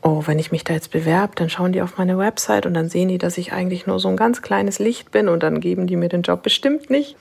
oh, 0.08 0.22
wenn 0.26 0.38
ich 0.38 0.52
mich 0.52 0.64
da 0.64 0.72
jetzt 0.72 0.90
bewerbe, 0.90 1.34
dann 1.36 1.50
schauen 1.50 1.72
die 1.72 1.82
auf 1.82 1.98
meine 1.98 2.18
Website 2.18 2.66
und 2.66 2.74
dann 2.74 2.88
sehen 2.88 3.08
die, 3.08 3.18
dass 3.18 3.38
ich 3.38 3.52
eigentlich 3.52 3.86
nur 3.86 4.00
so 4.00 4.08
ein 4.08 4.16
ganz 4.16 4.42
kleines 4.42 4.78
Licht 4.78 5.10
bin 5.10 5.28
und 5.28 5.42
dann 5.42 5.60
geben 5.60 5.86
die 5.86 5.96
mir 5.96 6.08
den 6.08 6.22
Job 6.22 6.42
bestimmt 6.42 6.90
nicht. 6.90 7.16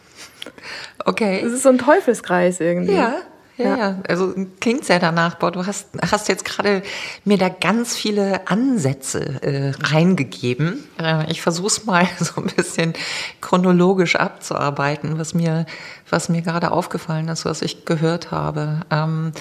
Okay. 1.05 1.41
Das 1.43 1.51
ist 1.51 1.63
so 1.63 1.69
ein 1.69 1.77
Teufelskreis 1.77 2.59
irgendwie. 2.59 2.93
Ja. 2.93 3.15
Ja, 3.57 3.75
ja, 3.75 3.95
also 4.07 4.35
klingt 4.59 4.85
sehr 4.85 4.99
danach. 4.99 5.33
Boah, 5.35 5.49
du 5.49 5.65
hast, 5.65 5.87
hast 6.11 6.29
jetzt 6.29 6.45
gerade 6.45 6.83
mir 7.25 7.39
da 7.39 7.49
ganz 7.49 7.95
viele 7.95 8.47
Ansätze 8.47 9.41
äh, 9.41 9.71
reingegeben. 9.83 10.83
Äh, 11.01 11.31
ich 11.31 11.41
versuche 11.41 11.65
es 11.65 11.83
mal 11.83 12.07
so 12.19 12.39
ein 12.39 12.51
bisschen 12.55 12.93
chronologisch 13.41 14.15
abzuarbeiten, 14.15 15.17
was 15.17 15.33
mir, 15.33 15.65
was 16.07 16.29
mir 16.29 16.43
gerade 16.43 16.69
aufgefallen 16.69 17.29
ist, 17.29 17.45
was 17.45 17.63
ich 17.63 17.85
gehört 17.85 18.29
habe. 18.29 18.81
Ähm, 18.91 19.31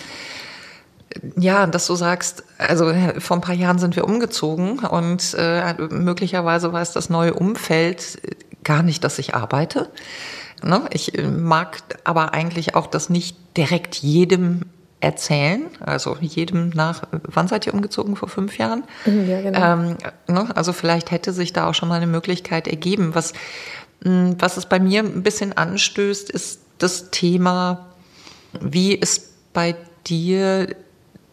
ja, 1.36 1.66
dass 1.66 1.86
du 1.86 1.94
sagst, 1.94 2.44
also 2.58 2.92
vor 3.18 3.36
ein 3.36 3.40
paar 3.40 3.54
Jahren 3.54 3.78
sind 3.78 3.96
wir 3.96 4.04
umgezogen 4.04 4.80
und 4.80 5.34
äh, 5.38 5.74
möglicherweise 5.90 6.72
war 6.72 6.82
es 6.82 6.92
das 6.92 7.10
neue 7.10 7.34
Umfeld 7.34 8.20
gar 8.64 8.82
nicht, 8.82 9.04
dass 9.04 9.18
ich 9.18 9.34
arbeite. 9.34 9.88
Ne? 10.62 10.82
Ich 10.92 11.12
mag 11.24 11.82
aber 12.04 12.34
eigentlich 12.34 12.74
auch 12.74 12.86
das 12.86 13.10
nicht 13.10 13.36
direkt 13.56 13.96
jedem 13.96 14.62
erzählen, 15.00 15.66
also 15.80 16.16
jedem 16.20 16.70
nach, 16.70 17.02
wann 17.10 17.48
seid 17.48 17.66
ihr 17.66 17.74
umgezogen? 17.74 18.16
Vor 18.16 18.28
fünf 18.28 18.58
Jahren? 18.58 18.84
Mhm, 19.04 19.28
ja, 19.28 19.42
genau. 19.42 19.72
Ähm, 19.72 19.96
ne? 20.26 20.56
Also 20.56 20.72
vielleicht 20.72 21.10
hätte 21.10 21.32
sich 21.32 21.52
da 21.52 21.68
auch 21.68 21.74
schon 21.74 21.88
mal 21.88 21.96
eine 21.96 22.06
Möglichkeit 22.06 22.66
ergeben. 22.66 23.14
Was, 23.14 23.34
hm, 24.02 24.36
was 24.38 24.56
es 24.56 24.66
bei 24.66 24.80
mir 24.80 25.00
ein 25.00 25.22
bisschen 25.22 25.56
anstößt, 25.56 26.30
ist 26.30 26.60
das 26.78 27.10
Thema, 27.10 27.86
wie 28.60 28.94
ist 28.94 29.52
bei 29.52 29.76
dir 30.06 30.74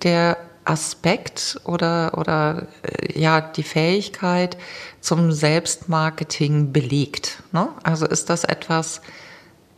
der 0.04 0.38
Aspekt 0.66 1.60
oder, 1.66 2.18
oder 2.18 2.68
äh, 2.84 3.20
ja, 3.20 3.42
die 3.42 3.64
Fähigkeit 3.64 4.58
zum 5.02 5.32
Selbstmarketing 5.32 6.72
belegt? 6.72 7.44
Ne? 7.52 7.70
Also 7.84 8.06
ist 8.06 8.30
das 8.30 8.44
etwas, 8.44 9.02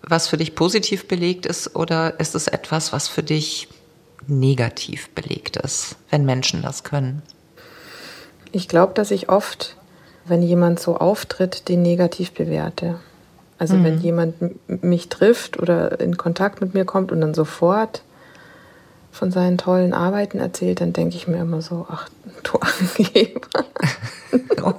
was 0.01 0.27
für 0.27 0.37
dich 0.37 0.55
positiv 0.55 1.07
belegt 1.07 1.45
ist 1.45 1.75
oder 1.75 2.19
ist 2.19 2.35
es 2.35 2.47
etwas, 2.47 2.93
was 2.93 3.07
für 3.07 3.23
dich 3.23 3.67
negativ 4.27 5.09
belegt 5.09 5.57
ist, 5.57 5.95
wenn 6.09 6.25
Menschen 6.25 6.61
das 6.61 6.83
können? 6.83 7.21
Ich 8.51 8.67
glaube, 8.67 8.93
dass 8.93 9.11
ich 9.11 9.29
oft, 9.29 9.75
wenn 10.25 10.41
jemand 10.41 10.79
so 10.79 10.97
auftritt, 10.97 11.67
den 11.67 11.81
negativ 11.81 12.31
bewerte. 12.31 12.99
Also 13.57 13.75
mhm. 13.75 13.83
wenn 13.83 14.01
jemand 14.01 14.83
mich 14.83 15.09
trifft 15.09 15.59
oder 15.59 15.99
in 15.99 16.17
Kontakt 16.17 16.61
mit 16.61 16.73
mir 16.73 16.85
kommt 16.85 17.11
und 17.11 17.21
dann 17.21 17.33
sofort 17.33 18.03
von 19.15 19.31
seinen 19.31 19.57
tollen 19.57 19.93
Arbeiten 19.93 20.39
erzählt, 20.39 20.81
dann 20.81 20.93
denke 20.93 21.15
ich 21.15 21.27
mir 21.27 21.37
immer 21.37 21.61
so, 21.61 21.87
ach, 21.89 22.09
du 22.43 22.59
Angeber. 22.97 23.65
oh. 24.63 24.73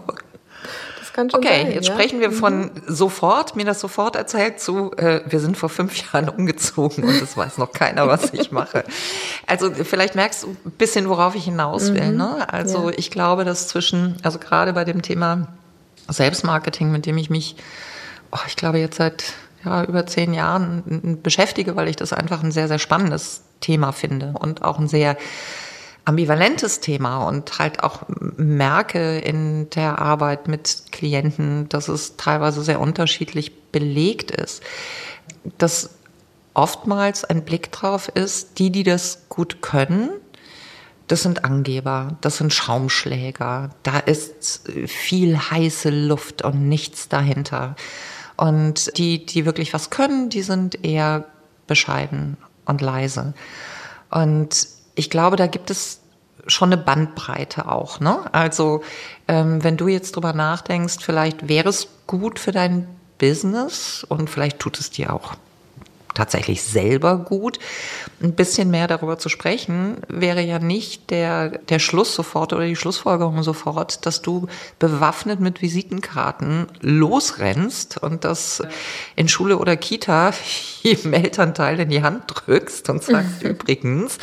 Das 0.98 1.12
kann 1.12 1.30
schon 1.30 1.40
okay, 1.40 1.62
sein, 1.62 1.72
jetzt 1.72 1.88
ja? 1.88 1.94
sprechen 1.94 2.20
wir 2.20 2.30
von 2.30 2.60
mhm. 2.60 2.70
sofort, 2.86 3.56
mir 3.56 3.64
das 3.64 3.80
sofort 3.80 4.14
erzählt 4.16 4.60
zu, 4.60 4.92
äh, 4.98 5.22
wir 5.26 5.40
sind 5.40 5.56
vor 5.56 5.70
fünf 5.70 5.96
Jahren 6.12 6.28
umgezogen 6.28 7.04
und 7.04 7.22
es 7.22 7.36
weiß 7.36 7.56
noch 7.56 7.72
keiner, 7.72 8.06
was 8.08 8.34
ich 8.34 8.52
mache. 8.52 8.84
Also 9.46 9.72
vielleicht 9.72 10.14
merkst 10.14 10.42
du 10.42 10.48
ein 10.66 10.72
bisschen, 10.72 11.08
worauf 11.08 11.34
ich 11.34 11.44
hinaus 11.44 11.94
will. 11.94 12.10
Mhm. 12.12 12.18
Ne? 12.18 12.52
Also 12.52 12.90
ja. 12.90 12.96
ich 12.98 13.10
glaube, 13.10 13.44
dass 13.44 13.68
zwischen, 13.68 14.16
also 14.22 14.38
gerade 14.38 14.74
bei 14.74 14.84
dem 14.84 15.00
Thema 15.00 15.48
Selbstmarketing, 16.08 16.92
mit 16.92 17.06
dem 17.06 17.16
ich 17.16 17.30
mich, 17.30 17.56
oh, 18.32 18.38
ich 18.46 18.56
glaube 18.56 18.78
jetzt 18.78 18.98
seit 18.98 19.32
ja, 19.64 19.84
über 19.84 20.06
zehn 20.06 20.34
Jahren 20.34 21.20
beschäftige, 21.22 21.74
weil 21.74 21.88
ich 21.88 21.96
das 21.96 22.12
einfach 22.12 22.42
ein 22.42 22.52
sehr, 22.52 22.68
sehr 22.68 22.78
spannendes 22.78 23.42
Thema 23.60 23.92
finde 23.92 24.34
und 24.38 24.62
auch 24.62 24.78
ein 24.78 24.88
sehr 24.88 25.16
ambivalentes 26.06 26.80
Thema 26.80 27.26
und 27.26 27.58
halt 27.58 27.82
auch 27.82 28.04
merke 28.36 29.18
in 29.18 29.68
der 29.70 29.98
Arbeit 29.98 30.46
mit 30.46 30.84
Klienten, 30.92 31.68
dass 31.68 31.88
es 31.88 32.16
teilweise 32.16 32.62
sehr 32.62 32.80
unterschiedlich 32.80 33.70
belegt 33.72 34.30
ist. 34.30 34.62
Das 35.58 35.90
oftmals 36.54 37.24
ein 37.24 37.44
Blick 37.44 37.72
drauf 37.72 38.08
ist, 38.08 38.60
die, 38.60 38.70
die 38.70 38.84
das 38.84 39.26
gut 39.28 39.62
können, 39.62 40.10
das 41.08 41.22
sind 41.22 41.44
Angeber, 41.44 42.16
das 42.20 42.38
sind 42.38 42.52
Schaumschläger, 42.52 43.70
da 43.82 43.98
ist 43.98 44.68
viel 44.86 45.36
heiße 45.36 45.90
Luft 45.90 46.42
und 46.42 46.68
nichts 46.68 47.08
dahinter. 47.08 47.76
Und 48.36 48.96
die, 48.96 49.26
die 49.26 49.44
wirklich 49.44 49.72
was 49.74 49.90
können, 49.90 50.30
die 50.30 50.42
sind 50.42 50.84
eher 50.84 51.24
bescheiden 51.66 52.36
und 52.66 52.80
leise. 52.80 53.34
Und 54.10 54.68
ich 54.94 55.10
glaube, 55.10 55.36
da 55.36 55.46
gibt 55.46 55.70
es 55.70 56.00
schon 56.46 56.72
eine 56.72 56.80
Bandbreite 56.80 57.68
auch. 57.68 58.00
Ne? 58.00 58.18
Also 58.32 58.82
ähm, 59.28 59.64
wenn 59.64 59.76
du 59.76 59.88
jetzt 59.88 60.16
drüber 60.16 60.32
nachdenkst, 60.32 60.98
vielleicht 61.00 61.48
wäre 61.48 61.68
es 61.68 61.88
gut 62.06 62.38
für 62.38 62.52
dein 62.52 62.86
Business 63.18 64.04
und 64.08 64.30
vielleicht 64.30 64.58
tut 64.58 64.78
es 64.78 64.90
dir 64.90 65.12
auch 65.12 65.34
tatsächlich 66.16 66.62
selber 66.62 67.18
gut. 67.18 67.58
Ein 68.22 68.34
bisschen 68.34 68.70
mehr 68.70 68.88
darüber 68.88 69.18
zu 69.18 69.28
sprechen, 69.28 69.98
wäre 70.08 70.40
ja 70.40 70.58
nicht 70.58 71.10
der, 71.10 71.50
der 71.50 71.78
Schluss 71.78 72.14
sofort 72.14 72.52
oder 72.52 72.64
die 72.64 72.76
Schlussfolgerung 72.76 73.42
sofort, 73.42 74.06
dass 74.06 74.22
du 74.22 74.48
bewaffnet 74.78 75.40
mit 75.40 75.62
Visitenkarten 75.62 76.66
losrennst 76.80 78.02
und 78.02 78.24
das 78.24 78.62
in 79.14 79.28
Schule 79.28 79.58
oder 79.58 79.76
Kita 79.76 80.32
jedem 80.82 81.12
Elternteil 81.12 81.78
in 81.80 81.90
die 81.90 82.02
Hand 82.02 82.24
drückst 82.26 82.88
und 82.90 83.02
sagst 83.02 83.42
übrigens 83.42 84.18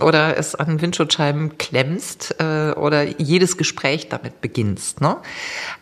oder 0.00 0.36
es 0.36 0.54
an 0.54 0.80
Windschutzscheiben 0.80 1.58
klemmst 1.58 2.36
äh, 2.38 2.72
oder 2.72 3.02
jedes 3.02 3.56
Gespräch 3.56 4.08
damit 4.08 4.40
beginnst. 4.40 5.00
Ne? 5.00 5.16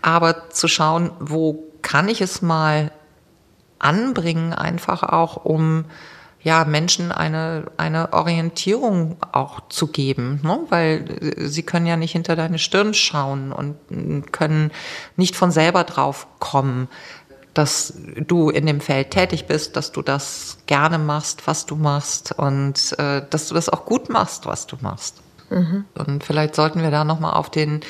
Aber 0.01 0.51
zu 0.51 0.69
schauen, 0.69 1.11
wo 1.21 1.69
kann 1.83 2.09
ich 2.09 2.21
es 2.21 2.41
mal 2.41 2.93
anbringen, 3.83 4.53
einfach 4.53 5.03
auch 5.03 5.45
um 5.45 5.85
ja, 6.43 6.65
Menschen 6.65 7.13
eine, 7.13 7.67
eine 7.77 8.13
Orientierung 8.13 9.17
auch 9.31 9.69
zu 9.69 9.87
geben, 9.87 10.41
ne? 10.43 10.59
weil 10.71 11.37
sie 11.37 11.63
können 11.63 11.87
ja 11.87 11.97
nicht 11.97 12.13
hinter 12.13 12.35
deine 12.35 12.59
Stirn 12.59 12.95
schauen 12.95 13.53
und 13.53 14.33
können 14.33 14.73
nicht 15.17 15.37
von 15.37 15.53
selber 15.53 15.85
drauf 15.85 16.27
kommen, 16.41 16.89
dass 17.55 17.95
du 18.27 18.51
in 18.51 18.67
dem 18.67 18.81
Feld 18.81 19.11
tätig 19.11 19.47
bist, 19.47 19.77
dass 19.77 19.93
du 19.93 20.03
das 20.03 20.59
gerne 20.67 20.99
machst, 20.99 21.47
was 21.47 21.67
du 21.67 21.77
machst 21.77 22.33
und 22.33 22.99
äh, 22.99 23.23
dass 23.29 23.49
du 23.49 23.55
das 23.55 23.69
auch 23.69 23.85
gut 23.85 24.09
machst, 24.09 24.47
was 24.47 24.67
du 24.67 24.77
machst. 24.81 25.23
Mhm. 25.51 25.85
Und 25.95 26.25
vielleicht 26.25 26.55
sollten 26.55 26.83
wir 26.83 26.91
da 26.91 27.05
nochmal 27.05 27.35
auf 27.35 27.51
den 27.51 27.81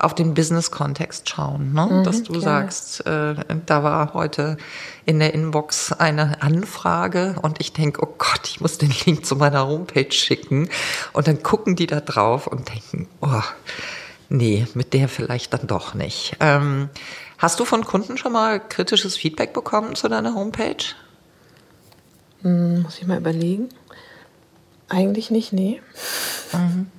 auf 0.00 0.14
den 0.14 0.34
Business-Kontext 0.34 1.28
schauen, 1.28 1.72
ne? 1.72 1.86
Mhm, 1.86 2.04
dass 2.04 2.22
du 2.22 2.32
klar. 2.32 2.42
sagst, 2.42 3.06
äh, 3.06 3.34
da 3.66 3.82
war 3.82 4.14
heute 4.14 4.56
in 5.04 5.18
der 5.18 5.34
Inbox 5.34 5.92
eine 5.92 6.42
Anfrage 6.42 7.36
und 7.42 7.60
ich 7.60 7.72
denke, 7.72 8.02
oh 8.02 8.14
Gott, 8.16 8.40
ich 8.44 8.60
muss 8.60 8.78
den 8.78 8.92
Link 9.04 9.26
zu 9.26 9.36
meiner 9.36 9.66
Homepage 9.66 10.10
schicken 10.10 10.70
und 11.12 11.26
dann 11.28 11.42
gucken 11.42 11.76
die 11.76 11.86
da 11.86 12.00
drauf 12.00 12.46
und 12.46 12.68
denken, 12.70 13.08
oh, 13.20 13.42
nee, 14.30 14.66
mit 14.74 14.94
der 14.94 15.08
vielleicht 15.08 15.52
dann 15.52 15.66
doch 15.66 15.94
nicht. 15.94 16.36
Ähm, 16.40 16.88
hast 17.38 17.60
du 17.60 17.64
von 17.64 17.84
Kunden 17.84 18.16
schon 18.16 18.32
mal 18.32 18.58
kritisches 18.58 19.16
Feedback 19.16 19.52
bekommen 19.52 19.94
zu 19.96 20.08
deiner 20.08 20.34
Homepage? 20.34 20.94
Hm, 22.42 22.82
muss 22.82 22.98
ich 22.98 23.06
mal 23.06 23.18
überlegen. 23.18 23.68
Eigentlich 24.88 25.30
nicht, 25.30 25.52
nee. 25.52 25.80
Mhm. 26.52 26.90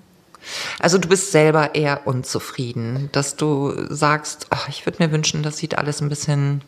Also 0.80 0.98
du 0.98 1.08
bist 1.08 1.32
selber 1.32 1.76
eher 1.76 2.06
unzufrieden, 2.06 3.10
dass 3.12 3.36
du 3.36 3.74
sagst, 3.90 4.48
ach, 4.50 4.70
ich 4.70 4.86
würde 4.86 5.04
mir 5.04 5.12
wünschen, 5.12 5.44
das 5.44 5.58
sieht 5.58 5.78
alles 5.78 6.02
ein 6.02 6.10
bisschen 6.10 6.62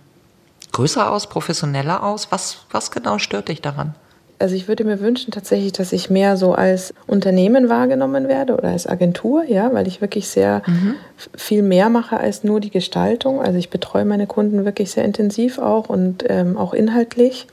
größer 0.71 1.11
aus, 1.11 1.27
professioneller 1.27 2.03
aus. 2.03 2.31
Was, 2.31 2.57
was 2.71 2.91
genau 2.91 3.19
stört 3.19 3.47
dich 3.47 3.61
daran? 3.61 3.95
Also 4.39 4.55
ich 4.55 4.67
würde 4.67 4.83
mir 4.83 4.99
wünschen 4.99 5.31
tatsächlich, 5.31 5.71
dass 5.71 5.93
ich 5.93 6.09
mehr 6.09 6.35
so 6.35 6.53
als 6.53 6.93
Unternehmen 7.07 7.69
wahrgenommen 7.69 8.27
werde 8.27 8.57
oder 8.57 8.69
als 8.69 8.85
Agentur, 8.87 9.45
ja, 9.45 9.73
weil 9.73 9.87
ich 9.87 10.01
wirklich 10.01 10.27
sehr 10.27 10.63
mhm. 10.65 10.95
viel 11.37 11.61
mehr 11.61 11.89
mache 11.89 12.17
als 12.17 12.43
nur 12.43 12.59
die 12.59 12.71
Gestaltung. 12.71 13.41
Also 13.41 13.57
ich 13.57 13.69
betreue 13.69 14.03
meine 14.03 14.27
Kunden 14.27 14.65
wirklich 14.65 14.91
sehr 14.91 15.05
intensiv 15.05 15.59
auch 15.59 15.87
und 15.87 16.25
ähm, 16.27 16.57
auch 16.57 16.73
inhaltlich. 16.73 17.47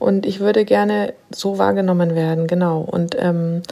Und 0.00 0.26
ich 0.26 0.40
würde 0.40 0.64
gerne 0.64 1.12
so 1.30 1.58
wahrgenommen 1.58 2.14
werden, 2.14 2.46
genau. 2.46 2.80
Und 2.80 3.16
ähm, 3.18 3.62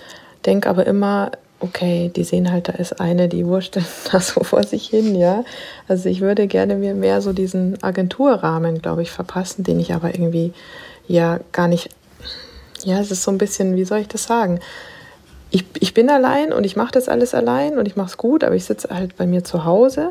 denke 0.44 0.68
aber 0.68 0.86
immer, 0.86 1.32
okay, 1.60 2.10
die 2.14 2.24
sehen 2.24 2.50
halt, 2.50 2.68
da 2.68 2.72
ist 2.72 3.00
eine, 3.00 3.28
die 3.28 3.46
wurscht 3.46 3.76
da 4.12 4.20
so 4.20 4.42
vor 4.42 4.62
sich 4.62 4.88
hin, 4.88 5.14
ja. 5.14 5.44
Also 5.88 6.08
ich 6.08 6.20
würde 6.20 6.46
gerne 6.46 6.76
mir 6.76 6.94
mehr 6.94 7.22
so 7.22 7.32
diesen 7.32 7.82
Agenturrahmen, 7.82 8.82
glaube 8.82 9.02
ich, 9.02 9.10
verpassen, 9.10 9.64
den 9.64 9.80
ich 9.80 9.94
aber 9.94 10.14
irgendwie 10.14 10.52
ja 11.08 11.40
gar 11.52 11.68
nicht, 11.68 11.90
ja, 12.84 13.00
es 13.00 13.10
ist 13.10 13.22
so 13.22 13.30
ein 13.30 13.38
bisschen, 13.38 13.76
wie 13.76 13.84
soll 13.84 14.00
ich 14.00 14.08
das 14.08 14.24
sagen? 14.24 14.60
Ich, 15.50 15.64
ich 15.78 15.94
bin 15.94 16.10
allein 16.10 16.52
und 16.52 16.64
ich 16.64 16.76
mache 16.76 16.92
das 16.92 17.08
alles 17.08 17.34
allein 17.34 17.78
und 17.78 17.86
ich 17.86 17.96
mache 17.96 18.08
es 18.08 18.16
gut, 18.16 18.44
aber 18.44 18.54
ich 18.54 18.64
sitze 18.64 18.88
halt 18.90 19.16
bei 19.16 19.26
mir 19.26 19.44
zu 19.44 19.64
Hause 19.64 20.10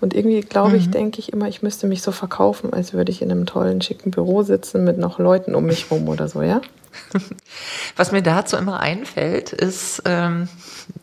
und 0.00 0.14
irgendwie 0.14 0.40
glaube 0.40 0.70
mhm. 0.70 0.76
ich, 0.76 0.90
denke 0.90 1.18
ich 1.18 1.32
immer, 1.32 1.48
ich 1.48 1.62
müsste 1.62 1.86
mich 1.86 2.02
so 2.02 2.12
verkaufen, 2.12 2.72
als 2.72 2.92
würde 2.92 3.10
ich 3.10 3.20
in 3.20 3.30
einem 3.30 3.46
tollen, 3.46 3.82
schicken 3.82 4.12
Büro 4.12 4.42
sitzen 4.42 4.84
mit 4.84 4.96
noch 4.96 5.18
Leuten 5.18 5.54
um 5.54 5.64
mich 5.64 5.90
rum 5.90 6.08
oder 6.08 6.28
so, 6.28 6.42
ja. 6.42 6.60
Was 7.96 8.12
mir 8.12 8.22
dazu 8.22 8.56
immer 8.56 8.80
einfällt, 8.80 9.52
ist 9.52 10.02
ähm, 10.04 10.48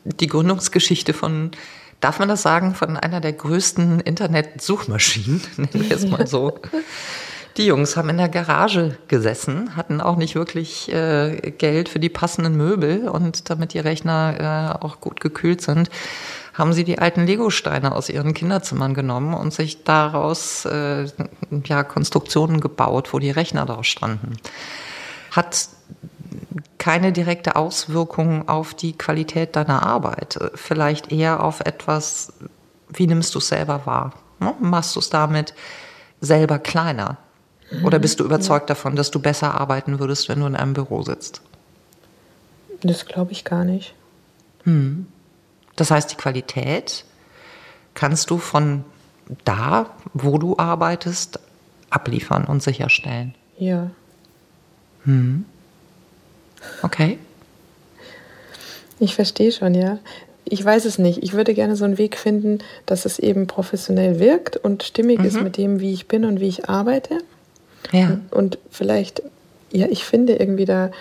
die 0.03 0.27
Gründungsgeschichte 0.27 1.13
von, 1.13 1.51
darf 1.99 2.19
man 2.19 2.29
das 2.29 2.41
sagen, 2.41 2.75
von 2.75 2.97
einer 2.97 3.21
der 3.21 3.33
größten 3.33 3.99
Internet-Suchmaschinen, 3.99 5.41
nennen 5.57 5.89
wir 5.89 5.95
es 5.95 6.05
mal 6.05 6.27
so. 6.27 6.59
Die 7.57 7.67
Jungs 7.67 7.95
haben 7.95 8.09
in 8.09 8.17
der 8.17 8.29
Garage 8.29 8.97
gesessen, 9.07 9.75
hatten 9.75 10.01
auch 10.01 10.15
nicht 10.15 10.33
wirklich 10.33 10.91
äh, 10.91 11.51
Geld 11.51 11.87
für 11.87 11.99
die 11.99 12.09
passenden 12.09 12.57
Möbel 12.57 13.07
und 13.07 13.49
damit 13.51 13.73
die 13.73 13.79
Rechner 13.79 14.77
äh, 14.81 14.83
auch 14.83 14.99
gut 14.99 15.21
gekühlt 15.21 15.61
sind, 15.61 15.91
haben 16.55 16.73
sie 16.73 16.83
die 16.83 16.97
alten 16.97 17.27
Lego-Steine 17.27 17.93
aus 17.93 18.09
ihren 18.09 18.33
Kinderzimmern 18.33 18.95
genommen 18.95 19.35
und 19.35 19.53
sich 19.53 19.83
daraus 19.83 20.65
äh, 20.65 21.05
ja, 21.65 21.83
Konstruktionen 21.83 22.59
gebaut, 22.59 23.13
wo 23.13 23.19
die 23.19 23.31
Rechner 23.31 23.67
drauf 23.67 23.85
standen. 23.85 24.37
Hat 25.35 25.69
keine 26.77 27.13
direkte 27.13 27.55
Auswirkung 27.55 28.49
auf 28.49 28.73
die 28.73 28.91
Qualität 28.97 29.55
deiner 29.55 29.83
Arbeit. 29.83 30.37
Vielleicht 30.55 31.11
eher 31.11 31.43
auf 31.43 31.61
etwas, 31.61 32.33
wie 32.89 33.07
nimmst 33.07 33.33
du 33.35 33.39
es 33.39 33.47
selber 33.47 33.85
wahr? 33.85 34.13
Ne? 34.39 34.53
Machst 34.59 34.95
du 34.95 34.99
es 34.99 35.09
damit 35.09 35.53
selber 36.19 36.59
kleiner? 36.59 37.17
Oder 37.83 37.99
bist 37.99 38.19
du 38.19 38.25
überzeugt 38.25 38.69
ja. 38.69 38.75
davon, 38.75 38.95
dass 38.95 39.11
du 39.11 39.19
besser 39.19 39.59
arbeiten 39.59 39.99
würdest, 39.99 40.29
wenn 40.29 40.41
du 40.41 40.45
in 40.45 40.55
einem 40.55 40.73
Büro 40.73 41.01
sitzt? 41.01 41.41
Das 42.81 43.05
glaube 43.05 43.31
ich 43.31 43.45
gar 43.45 43.63
nicht. 43.63 43.95
Hm. 44.63 45.07
Das 45.75 45.89
heißt, 45.89 46.11
die 46.11 46.17
Qualität 46.17 47.05
kannst 47.93 48.29
du 48.29 48.37
von 48.37 48.83
da, 49.45 49.87
wo 50.13 50.37
du 50.37 50.57
arbeitest, 50.57 51.39
abliefern 51.89 52.43
und 52.45 52.61
sicherstellen. 52.61 53.35
Ja. 53.57 53.91
Hm. 55.05 55.45
Okay. 56.81 57.17
Ich 58.99 59.15
verstehe 59.15 59.51
schon, 59.51 59.75
ja. 59.75 59.99
Ich 60.45 60.63
weiß 60.63 60.85
es 60.85 60.97
nicht. 60.97 61.23
Ich 61.23 61.33
würde 61.33 61.53
gerne 61.53 61.75
so 61.75 61.85
einen 61.85 61.97
Weg 61.97 62.17
finden, 62.17 62.59
dass 62.85 63.05
es 63.05 63.19
eben 63.19 63.47
professionell 63.47 64.19
wirkt 64.19 64.57
und 64.57 64.83
stimmig 64.83 65.19
mhm. 65.19 65.25
ist 65.25 65.41
mit 65.41 65.57
dem, 65.57 65.79
wie 65.79 65.93
ich 65.93 66.07
bin 66.07 66.25
und 66.25 66.39
wie 66.39 66.47
ich 66.47 66.69
arbeite. 66.69 67.19
Ja. 67.91 68.07
Und, 68.07 68.31
und 68.31 68.57
vielleicht, 68.69 69.23
ja, 69.71 69.87
ich 69.89 70.05
finde 70.05 70.35
irgendwie 70.35 70.65
da 70.65 70.91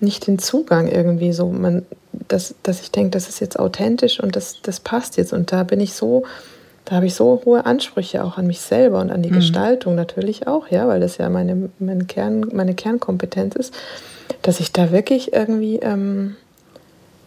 nicht 0.00 0.26
den 0.26 0.38
Zugang 0.38 0.88
irgendwie 0.88 1.32
so, 1.32 1.48
man, 1.50 1.84
dass, 2.28 2.54
dass 2.62 2.80
ich 2.80 2.90
denke, 2.90 3.10
das 3.10 3.28
ist 3.28 3.40
jetzt 3.40 3.58
authentisch 3.58 4.20
und 4.20 4.34
das, 4.34 4.60
das 4.62 4.80
passt 4.80 5.16
jetzt. 5.16 5.32
Und 5.32 5.52
da 5.52 5.62
bin 5.62 5.80
ich 5.80 5.94
so, 5.94 6.24
da 6.90 6.96
habe 6.96 7.06
ich 7.06 7.14
so 7.14 7.40
hohe 7.46 7.64
Ansprüche 7.64 8.22
auch 8.22 8.36
an 8.36 8.46
mich 8.46 8.60
selber 8.60 9.00
und 9.00 9.10
an 9.10 9.22
die 9.22 9.30
mhm. 9.30 9.36
Gestaltung 9.36 9.94
natürlich 9.94 10.46
auch, 10.46 10.68
ja, 10.68 10.86
weil 10.86 11.00
das 11.00 11.16
ja 11.16 11.30
meine, 11.30 11.70
meine, 11.78 12.04
Kern, 12.04 12.50
meine 12.52 12.74
Kernkompetenz 12.74 13.56
ist 13.56 13.72
dass 14.42 14.60
ich 14.60 14.72
da 14.72 14.90
wirklich 14.90 15.32
irgendwie 15.32 15.76
ähm, 15.76 16.36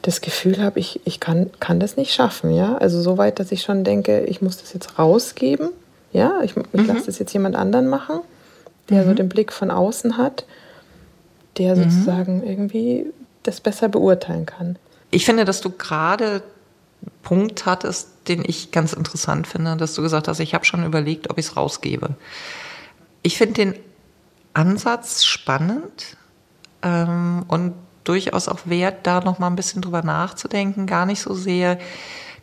das 0.01 0.21
Gefühl 0.21 0.61
habe, 0.61 0.79
ich, 0.79 0.99
ich 1.05 1.19
kann, 1.19 1.49
kann 1.59 1.79
das 1.79 1.97
nicht 1.97 2.13
schaffen, 2.13 2.51
ja. 2.51 2.75
Also 2.77 3.01
so 3.01 3.17
weit, 3.17 3.39
dass 3.39 3.51
ich 3.51 3.61
schon 3.61 3.83
denke, 3.83 4.21
ich 4.21 4.41
muss 4.41 4.57
das 4.57 4.73
jetzt 4.73 4.99
rausgeben, 4.99 5.69
ja. 6.11 6.41
Ich, 6.43 6.55
ich 6.55 6.73
mhm. 6.73 6.87
lasse 6.87 7.05
das 7.05 7.19
jetzt 7.19 7.33
jemand 7.33 7.55
anderen 7.55 7.87
machen, 7.87 8.19
der 8.89 9.03
mhm. 9.03 9.09
so 9.09 9.13
den 9.13 9.29
Blick 9.29 9.53
von 9.53 9.71
außen 9.71 10.17
hat, 10.17 10.45
der 11.57 11.75
mhm. 11.75 11.83
sozusagen 11.83 12.43
irgendwie 12.45 13.05
das 13.43 13.61
besser 13.61 13.89
beurteilen 13.89 14.45
kann. 14.45 14.77
Ich 15.11 15.25
finde, 15.25 15.45
dass 15.45 15.61
du 15.61 15.69
gerade 15.69 16.41
Punkt 17.21 17.65
hattest, 17.65 18.09
den 18.27 18.43
ich 18.45 18.71
ganz 18.71 18.93
interessant 18.93 19.47
finde, 19.47 19.77
dass 19.77 19.95
du 19.95 20.01
gesagt 20.01 20.27
hast, 20.27 20.39
ich 20.39 20.53
habe 20.53 20.65
schon 20.65 20.85
überlegt, 20.85 21.29
ob 21.29 21.37
ich 21.37 21.47
es 21.47 21.57
rausgebe. 21.57 22.15
Ich 23.21 23.37
finde 23.37 23.53
den 23.53 23.75
Ansatz 24.53 25.23
spannend, 25.23 26.17
ähm, 26.83 27.45
und 27.47 27.73
durchaus 28.03 28.47
auch 28.47 28.59
wert, 28.65 29.07
da 29.07 29.21
noch 29.21 29.39
mal 29.39 29.47
ein 29.47 29.55
bisschen 29.55 29.81
drüber 29.81 30.03
nachzudenken. 30.03 30.85
Gar 30.85 31.05
nicht 31.05 31.21
so 31.21 31.33
sehr, 31.33 31.79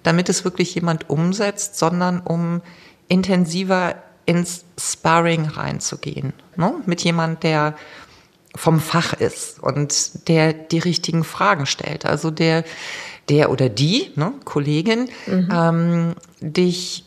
damit 0.03 0.29
es 0.29 0.45
wirklich 0.45 0.75
jemand 0.75 1.11
umsetzt, 1.11 1.79
sondern 1.79 2.21
um 2.21 2.63
intensiver 3.09 3.97
ins 4.25 4.65
Sparring 4.79 5.45
reinzugehen. 5.45 6.33
Ne? 6.57 6.75
Mit 6.87 7.03
jemand, 7.03 7.43
der 7.43 7.77
vom 8.57 8.81
Fach 8.81 9.13
ist 9.13 9.63
und 9.63 10.29
der 10.29 10.53
die 10.53 10.79
richtigen 10.79 11.23
Fragen 11.23 11.67
stellt. 11.67 12.07
Also 12.07 12.31
der, 12.31 12.65
der 13.29 13.51
oder 13.51 13.69
die 13.69 14.11
ne, 14.17 14.33
Kollegin 14.45 15.09
mhm. 15.27 15.49
ähm, 15.53 16.15
dich 16.41 17.05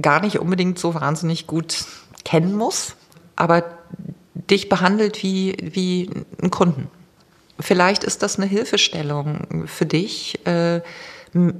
gar 0.00 0.20
nicht 0.20 0.38
unbedingt 0.38 0.78
so 0.78 0.94
wahnsinnig 0.94 1.46
gut 1.46 1.86
kennen 2.24 2.54
muss, 2.54 2.96
aber 3.34 3.64
dich 4.34 4.68
behandelt 4.68 5.22
wie, 5.22 5.56
wie 5.60 6.10
einen 6.40 6.50
Kunden. 6.50 6.88
Vielleicht 7.58 8.04
ist 8.04 8.22
das 8.22 8.36
eine 8.36 8.46
Hilfestellung 8.46 9.66
für 9.66 9.86
dich, 9.86 10.46
äh, 10.46 10.82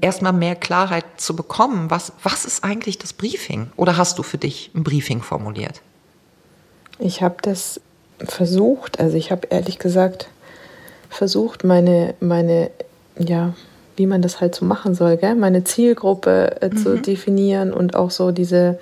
erstmal 0.00 0.32
mehr 0.32 0.54
Klarheit 0.54 1.04
zu 1.16 1.34
bekommen. 1.34 1.90
Was, 1.90 2.12
was 2.22 2.44
ist 2.44 2.64
eigentlich 2.64 2.98
das 2.98 3.12
Briefing? 3.12 3.70
Oder 3.76 3.96
hast 3.96 4.18
du 4.18 4.22
für 4.22 4.38
dich 4.38 4.70
ein 4.74 4.84
Briefing 4.84 5.22
formuliert? 5.22 5.80
Ich 6.98 7.22
habe 7.22 7.36
das 7.42 7.80
versucht, 8.18 9.00
also 9.00 9.16
ich 9.16 9.30
habe 9.30 9.48
ehrlich 9.48 9.78
gesagt 9.78 10.28
versucht, 11.10 11.64
meine, 11.64 12.14
meine, 12.20 12.70
ja, 13.18 13.54
wie 13.96 14.06
man 14.06 14.22
das 14.22 14.40
halt 14.40 14.54
so 14.54 14.64
machen 14.64 14.94
soll, 14.94 15.16
gell? 15.16 15.34
meine 15.34 15.64
Zielgruppe 15.64 16.60
äh, 16.60 16.68
mhm. 16.68 16.76
zu 16.76 16.98
definieren 16.98 17.72
und 17.72 17.96
auch 17.96 18.10
so 18.10 18.30
diese 18.30 18.78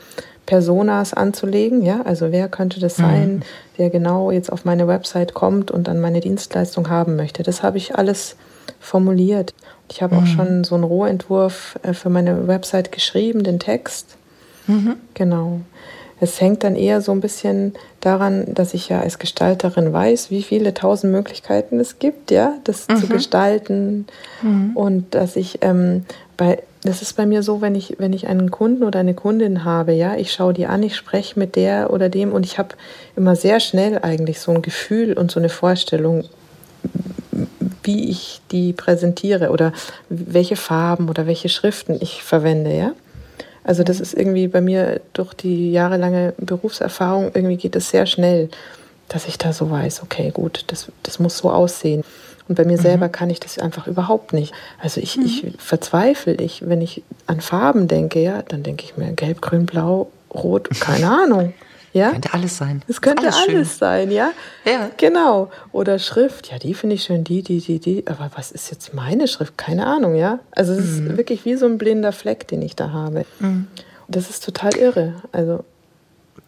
Personas 0.46 1.14
anzulegen, 1.14 1.82
ja, 1.82 2.02
also 2.02 2.30
wer 2.30 2.48
könnte 2.48 2.78
das 2.78 2.96
sein, 2.96 3.36
mhm. 3.36 3.42
der 3.78 3.90
genau 3.90 4.30
jetzt 4.30 4.52
auf 4.52 4.64
meine 4.64 4.86
Website 4.86 5.32
kommt 5.32 5.70
und 5.70 5.88
dann 5.88 6.00
meine 6.00 6.20
Dienstleistung 6.20 6.90
haben 6.90 7.16
möchte. 7.16 7.42
Das 7.42 7.62
habe 7.62 7.78
ich 7.78 7.96
alles 7.96 8.36
formuliert. 8.78 9.54
Ich 9.90 10.02
habe 10.02 10.16
mhm. 10.16 10.22
auch 10.22 10.26
schon 10.26 10.64
so 10.64 10.74
einen 10.74 10.84
Rohentwurf 10.84 11.78
äh, 11.82 11.94
für 11.94 12.10
meine 12.10 12.46
Website 12.46 12.92
geschrieben, 12.92 13.42
den 13.42 13.58
Text. 13.58 14.16
Mhm. 14.66 14.96
Genau. 15.14 15.60
Es 16.20 16.40
hängt 16.40 16.64
dann 16.64 16.76
eher 16.76 17.00
so 17.00 17.12
ein 17.12 17.20
bisschen 17.20 17.74
daran, 18.00 18.54
dass 18.54 18.74
ich 18.74 18.88
ja 18.88 19.00
als 19.00 19.18
Gestalterin 19.18 19.92
weiß, 19.92 20.30
wie 20.30 20.42
viele 20.42 20.72
tausend 20.72 21.12
Möglichkeiten 21.12 21.80
es 21.80 21.98
gibt, 21.98 22.30
ja, 22.30 22.54
das 22.64 22.86
mhm. 22.88 22.96
zu 22.96 23.06
gestalten. 23.08 24.06
Mhm. 24.42 24.72
Und 24.74 25.14
dass 25.14 25.36
ich 25.36 25.58
ähm, 25.62 26.04
bei, 26.36 26.62
das 26.82 27.02
ist 27.02 27.14
bei 27.14 27.26
mir 27.26 27.42
so, 27.42 27.60
wenn 27.60 27.74
ich, 27.74 27.96
wenn 27.98 28.12
ich 28.12 28.28
einen 28.28 28.50
Kunden 28.50 28.84
oder 28.84 29.00
eine 29.00 29.14
Kundin 29.14 29.64
habe, 29.64 29.92
ja, 29.92 30.16
ich 30.16 30.32
schaue 30.32 30.52
die 30.52 30.66
an, 30.66 30.82
ich 30.82 30.96
spreche 30.96 31.38
mit 31.38 31.56
der 31.56 31.92
oder 31.92 32.08
dem 32.08 32.32
und 32.32 32.44
ich 32.44 32.58
habe 32.58 32.76
immer 33.16 33.36
sehr 33.36 33.60
schnell 33.60 33.98
eigentlich 33.98 34.40
so 34.40 34.52
ein 34.52 34.62
Gefühl 34.62 35.14
und 35.14 35.30
so 35.30 35.40
eine 35.40 35.48
Vorstellung, 35.48 36.24
wie 37.82 38.10
ich 38.10 38.40
die 38.50 38.72
präsentiere 38.72 39.50
oder 39.50 39.72
welche 40.08 40.56
Farben 40.56 41.08
oder 41.08 41.26
welche 41.26 41.48
Schriften 41.48 41.96
ich 42.00 42.22
verwende, 42.22 42.74
ja. 42.74 42.92
Also 43.64 43.82
das 43.82 43.98
ist 43.98 44.14
irgendwie 44.14 44.46
bei 44.46 44.60
mir 44.60 45.00
durch 45.14 45.34
die 45.34 45.72
jahrelange 45.72 46.34
Berufserfahrung, 46.36 47.30
irgendwie 47.34 47.56
geht 47.56 47.74
es 47.74 47.88
sehr 47.88 48.06
schnell, 48.06 48.50
dass 49.08 49.26
ich 49.26 49.38
da 49.38 49.52
so 49.52 49.70
weiß, 49.70 50.02
okay, 50.02 50.30
gut, 50.32 50.64
das, 50.68 50.92
das 51.02 51.18
muss 51.18 51.38
so 51.38 51.50
aussehen. 51.50 52.04
Und 52.46 52.56
bei 52.56 52.64
mir 52.64 52.76
mhm. 52.76 52.82
selber 52.82 53.08
kann 53.08 53.30
ich 53.30 53.40
das 53.40 53.58
einfach 53.58 53.86
überhaupt 53.86 54.34
nicht. 54.34 54.52
Also 54.82 55.00
ich, 55.00 55.16
mhm. 55.16 55.24
ich 55.24 55.52
verzweifle, 55.58 56.34
ich, 56.34 56.68
wenn 56.68 56.82
ich 56.82 57.02
an 57.26 57.40
Farben 57.40 57.88
denke, 57.88 58.20
ja, 58.20 58.42
dann 58.42 58.62
denke 58.62 58.84
ich 58.84 58.96
mir 58.96 59.12
gelb, 59.12 59.40
grün, 59.40 59.64
blau, 59.64 60.10
rot, 60.32 60.68
keine 60.80 61.10
Ahnung. 61.10 61.54
Ja? 61.94 62.10
Könnte 62.10 62.34
alles 62.34 62.56
sein. 62.56 62.82
Es 62.88 63.00
könnte 63.00 63.28
alles, 63.28 63.48
alles 63.48 63.78
sein, 63.78 64.10
ja? 64.10 64.32
Ja. 64.64 64.90
Genau. 64.96 65.50
Oder 65.70 66.00
Schrift, 66.00 66.50
ja, 66.50 66.58
die 66.58 66.74
finde 66.74 66.96
ich 66.96 67.04
schön, 67.04 67.22
die, 67.22 67.42
die, 67.42 67.60
die, 67.60 67.78
die. 67.78 68.04
Aber 68.08 68.32
was 68.34 68.50
ist 68.50 68.72
jetzt 68.72 68.94
meine 68.94 69.28
Schrift? 69.28 69.56
Keine 69.56 69.86
Ahnung, 69.86 70.16
ja? 70.16 70.40
Also 70.50 70.72
es 70.72 70.98
mhm. 70.98 71.10
ist 71.10 71.16
wirklich 71.16 71.44
wie 71.44 71.54
so 71.54 71.66
ein 71.66 71.78
blinder 71.78 72.10
Fleck, 72.10 72.48
den 72.48 72.62
ich 72.62 72.74
da 72.74 72.90
habe. 72.90 73.24
Mhm. 73.38 73.68
Das 74.08 74.28
ist 74.28 74.44
total 74.44 74.74
irre. 74.76 75.14
Also 75.30 75.64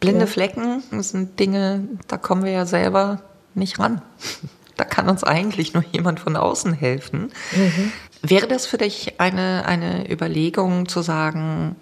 Blinde 0.00 0.22
ja. 0.22 0.26
Flecken 0.26 0.82
sind 0.90 1.38
Dinge, 1.38 1.84
da 2.08 2.16
kommen 2.16 2.44
wir 2.44 2.50
ja 2.50 2.66
selber 2.66 3.22
nicht 3.54 3.78
ran. 3.78 4.02
Da 4.78 4.84
kann 4.84 5.08
uns 5.08 5.24
eigentlich 5.24 5.72
nur 5.72 5.82
jemand 5.90 6.20
von 6.20 6.36
außen 6.36 6.74
helfen. 6.74 7.32
Mhm. 7.52 7.92
Wäre 8.20 8.46
das 8.46 8.66
für 8.66 8.76
dich 8.76 9.18
eine, 9.18 9.64
eine 9.64 10.12
Überlegung 10.12 10.86
zu 10.86 11.00
sagen, 11.00 11.76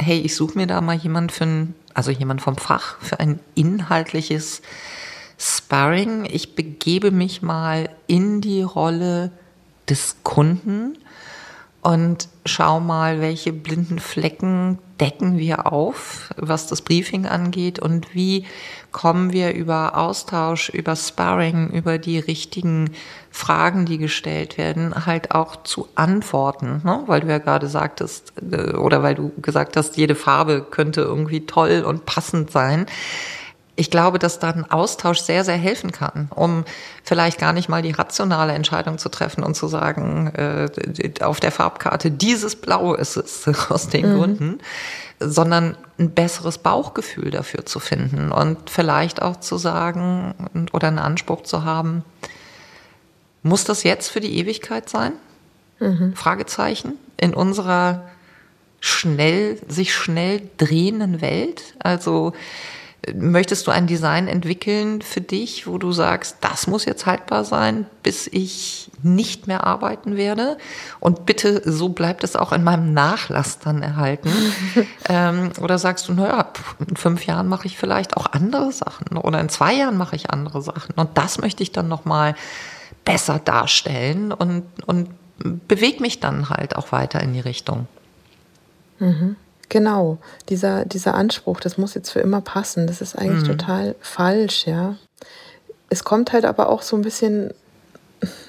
hey, 0.00 0.20
ich 0.20 0.36
suche 0.36 0.56
mir 0.56 0.68
da 0.68 0.80
mal 0.80 0.94
jemand 0.94 1.32
für 1.32 1.46
ein 1.46 1.74
also 1.96 2.10
jemand 2.10 2.42
vom 2.42 2.56
Fach, 2.56 2.98
für 3.00 3.20
ein 3.20 3.40
inhaltliches 3.54 4.60
Sparring. 5.38 6.26
Ich 6.26 6.54
begebe 6.54 7.10
mich 7.10 7.40
mal 7.40 7.88
in 8.06 8.42
die 8.42 8.60
Rolle 8.60 9.32
des 9.88 10.16
Kunden 10.22 10.98
und 11.86 12.28
schau 12.44 12.80
mal, 12.80 13.20
welche 13.20 13.52
blinden 13.52 14.00
Flecken 14.00 14.80
decken 14.98 15.38
wir 15.38 15.72
auf, 15.72 16.30
was 16.36 16.66
das 16.66 16.82
Briefing 16.82 17.26
angeht 17.26 17.78
und 17.78 18.12
wie 18.12 18.44
kommen 18.90 19.32
wir 19.32 19.54
über 19.54 19.96
Austausch, 19.96 20.68
über 20.70 20.96
Sparring, 20.96 21.68
über 21.70 21.98
die 21.98 22.18
richtigen 22.18 22.90
Fragen, 23.30 23.86
die 23.86 23.98
gestellt 23.98 24.58
werden, 24.58 25.06
halt 25.06 25.30
auch 25.30 25.62
zu 25.62 25.86
Antworten, 25.94 26.82
ne? 26.82 27.04
weil 27.06 27.20
du 27.20 27.28
ja 27.28 27.38
gerade 27.38 27.68
sagtest 27.68 28.32
äh, 28.50 28.72
oder 28.72 29.04
weil 29.04 29.14
du 29.14 29.30
gesagt 29.40 29.76
hast, 29.76 29.96
jede 29.96 30.16
Farbe 30.16 30.66
könnte 30.68 31.02
irgendwie 31.02 31.46
toll 31.46 31.84
und 31.86 32.04
passend 32.04 32.50
sein 32.50 32.86
ich 33.76 33.90
glaube, 33.90 34.18
dass 34.18 34.38
da 34.38 34.50
ein 34.50 34.70
Austausch 34.70 35.20
sehr, 35.20 35.44
sehr 35.44 35.56
helfen 35.56 35.92
kann, 35.92 36.28
um 36.34 36.64
vielleicht 37.04 37.38
gar 37.38 37.52
nicht 37.52 37.68
mal 37.68 37.82
die 37.82 37.90
rationale 37.90 38.54
Entscheidung 38.54 38.98
zu 38.98 39.10
treffen 39.10 39.44
und 39.44 39.54
zu 39.54 39.68
sagen, 39.68 40.28
äh, 40.28 40.68
auf 41.22 41.40
der 41.40 41.52
Farbkarte 41.52 42.10
dieses 42.10 42.56
Blau 42.56 42.94
ist 42.94 43.16
es 43.16 43.46
aus 43.70 43.88
den 43.88 44.12
mhm. 44.12 44.18
Gründen, 44.18 44.58
sondern 45.20 45.76
ein 45.98 46.10
besseres 46.10 46.58
Bauchgefühl 46.58 47.30
dafür 47.30 47.66
zu 47.66 47.78
finden 47.78 48.32
und 48.32 48.70
vielleicht 48.70 49.22
auch 49.22 49.36
zu 49.36 49.58
sagen 49.58 50.34
oder 50.72 50.88
einen 50.88 50.98
Anspruch 50.98 51.42
zu 51.42 51.64
haben, 51.64 52.02
muss 53.42 53.64
das 53.64 53.82
jetzt 53.82 54.08
für 54.08 54.20
die 54.20 54.38
Ewigkeit 54.38 54.88
sein? 54.88 55.12
Mhm. 55.78 56.14
Fragezeichen. 56.16 56.94
In 57.16 57.34
unserer 57.34 58.08
schnell, 58.80 59.58
sich 59.68 59.94
schnell 59.94 60.42
drehenden 60.58 61.20
Welt. 61.20 61.74
Also, 61.78 62.32
Möchtest 63.14 63.66
du 63.66 63.70
ein 63.70 63.86
Design 63.86 64.26
entwickeln 64.26 65.00
für 65.00 65.20
dich, 65.20 65.66
wo 65.66 65.78
du 65.78 65.92
sagst, 65.92 66.38
das 66.40 66.66
muss 66.66 66.84
jetzt 66.84 67.06
haltbar 67.06 67.44
sein, 67.44 67.86
bis 68.02 68.26
ich 68.26 68.90
nicht 69.02 69.46
mehr 69.46 69.64
arbeiten 69.64 70.16
werde? 70.16 70.58
Und 70.98 71.24
bitte, 71.24 71.62
so 71.64 71.90
bleibt 71.90 72.24
es 72.24 72.34
auch 72.34 72.52
in 72.52 72.64
meinem 72.64 72.92
Nachlass 72.94 73.58
dann 73.58 73.82
erhalten. 73.82 74.30
ähm, 75.08 75.52
oder 75.60 75.78
sagst 75.78 76.08
du, 76.08 76.14
naja, 76.14 76.52
in 76.88 76.96
fünf 76.96 77.26
Jahren 77.26 77.48
mache 77.48 77.66
ich 77.66 77.78
vielleicht 77.78 78.16
auch 78.16 78.26
andere 78.26 78.72
Sachen 78.72 79.16
oder 79.16 79.40
in 79.40 79.48
zwei 79.48 79.74
Jahren 79.74 79.96
mache 79.96 80.16
ich 80.16 80.30
andere 80.30 80.62
Sachen. 80.62 80.94
Und 80.96 81.16
das 81.16 81.38
möchte 81.38 81.62
ich 81.62 81.72
dann 81.72 81.88
nochmal 81.88 82.34
besser 83.04 83.38
darstellen 83.38 84.32
und, 84.32 84.64
und 84.86 85.10
bewege 85.38 86.00
mich 86.00 86.20
dann 86.20 86.48
halt 86.48 86.76
auch 86.76 86.92
weiter 86.92 87.20
in 87.20 87.32
die 87.32 87.40
Richtung. 87.40 87.86
Mhm. 88.98 89.36
Genau, 89.68 90.18
dieser, 90.48 90.84
dieser 90.84 91.14
Anspruch, 91.14 91.60
das 91.60 91.76
muss 91.76 91.94
jetzt 91.94 92.10
für 92.10 92.20
immer 92.20 92.40
passen, 92.40 92.86
das 92.86 93.00
ist 93.00 93.16
eigentlich 93.16 93.42
mhm. 93.42 93.58
total 93.58 93.94
falsch, 94.00 94.66
ja. 94.66 94.96
Es 95.88 96.04
kommt 96.04 96.32
halt 96.32 96.44
aber 96.44 96.68
auch 96.68 96.82
so 96.82 96.96
ein 96.96 97.02
bisschen 97.02 97.52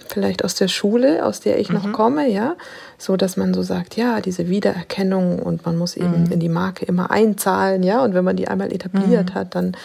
vielleicht 0.08 0.43
aus 0.43 0.56
der 0.56 0.67
Schule, 0.67 1.25
aus 1.25 1.39
der 1.39 1.60
ich 1.60 1.69
mhm. 1.69 1.75
noch 1.75 1.91
komme, 1.91 2.30
ja, 2.30 2.56
so 2.97 3.17
dass 3.17 3.38
man 3.38 3.53
so 3.53 3.63
sagt, 3.63 3.97
ja, 3.97 4.21
diese 4.21 4.47
Wiedererkennung 4.47 5.39
und 5.39 5.65
man 5.65 5.77
muss 5.77 5.95
eben 5.95 6.25
mhm. 6.25 6.32
in 6.32 6.39
die 6.39 6.49
Marke 6.49 6.86
immer 6.86 7.12
einzahlen, 7.12 7.84
ja, 7.84 8.03
und 8.03 8.13
wenn 8.13 8.23
man 8.23 8.36
die 8.36 8.47
einmal 8.47 8.71
etabliert 8.71 9.32
mhm. 9.32 9.34
hat, 9.34 9.56
dann 9.56 9.75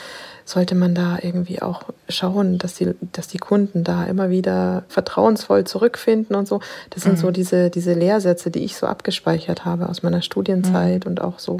sollte 0.44 0.74
man 0.74 0.94
da 0.94 1.18
irgendwie 1.20 1.62
auch 1.62 1.82
schauen, 2.08 2.58
dass 2.58 2.74
die, 2.74 2.94
dass 3.12 3.28
die 3.28 3.38
Kunden 3.38 3.84
da 3.84 4.04
immer 4.04 4.30
wieder 4.30 4.84
vertrauensvoll 4.88 5.64
zurückfinden 5.64 6.36
und 6.36 6.48
so. 6.48 6.60
Das 6.90 7.02
sind 7.02 7.14
mhm. 7.14 7.20
so 7.20 7.30
diese, 7.30 7.70
diese 7.70 7.94
Lehrsätze, 7.94 8.50
die 8.50 8.64
ich 8.64 8.76
so 8.76 8.86
abgespeichert 8.86 9.64
habe 9.64 9.88
aus 9.88 10.02
meiner 10.02 10.22
Studienzeit 10.22 11.04
mhm. 11.04 11.10
und 11.10 11.20
auch 11.20 11.38
so 11.38 11.58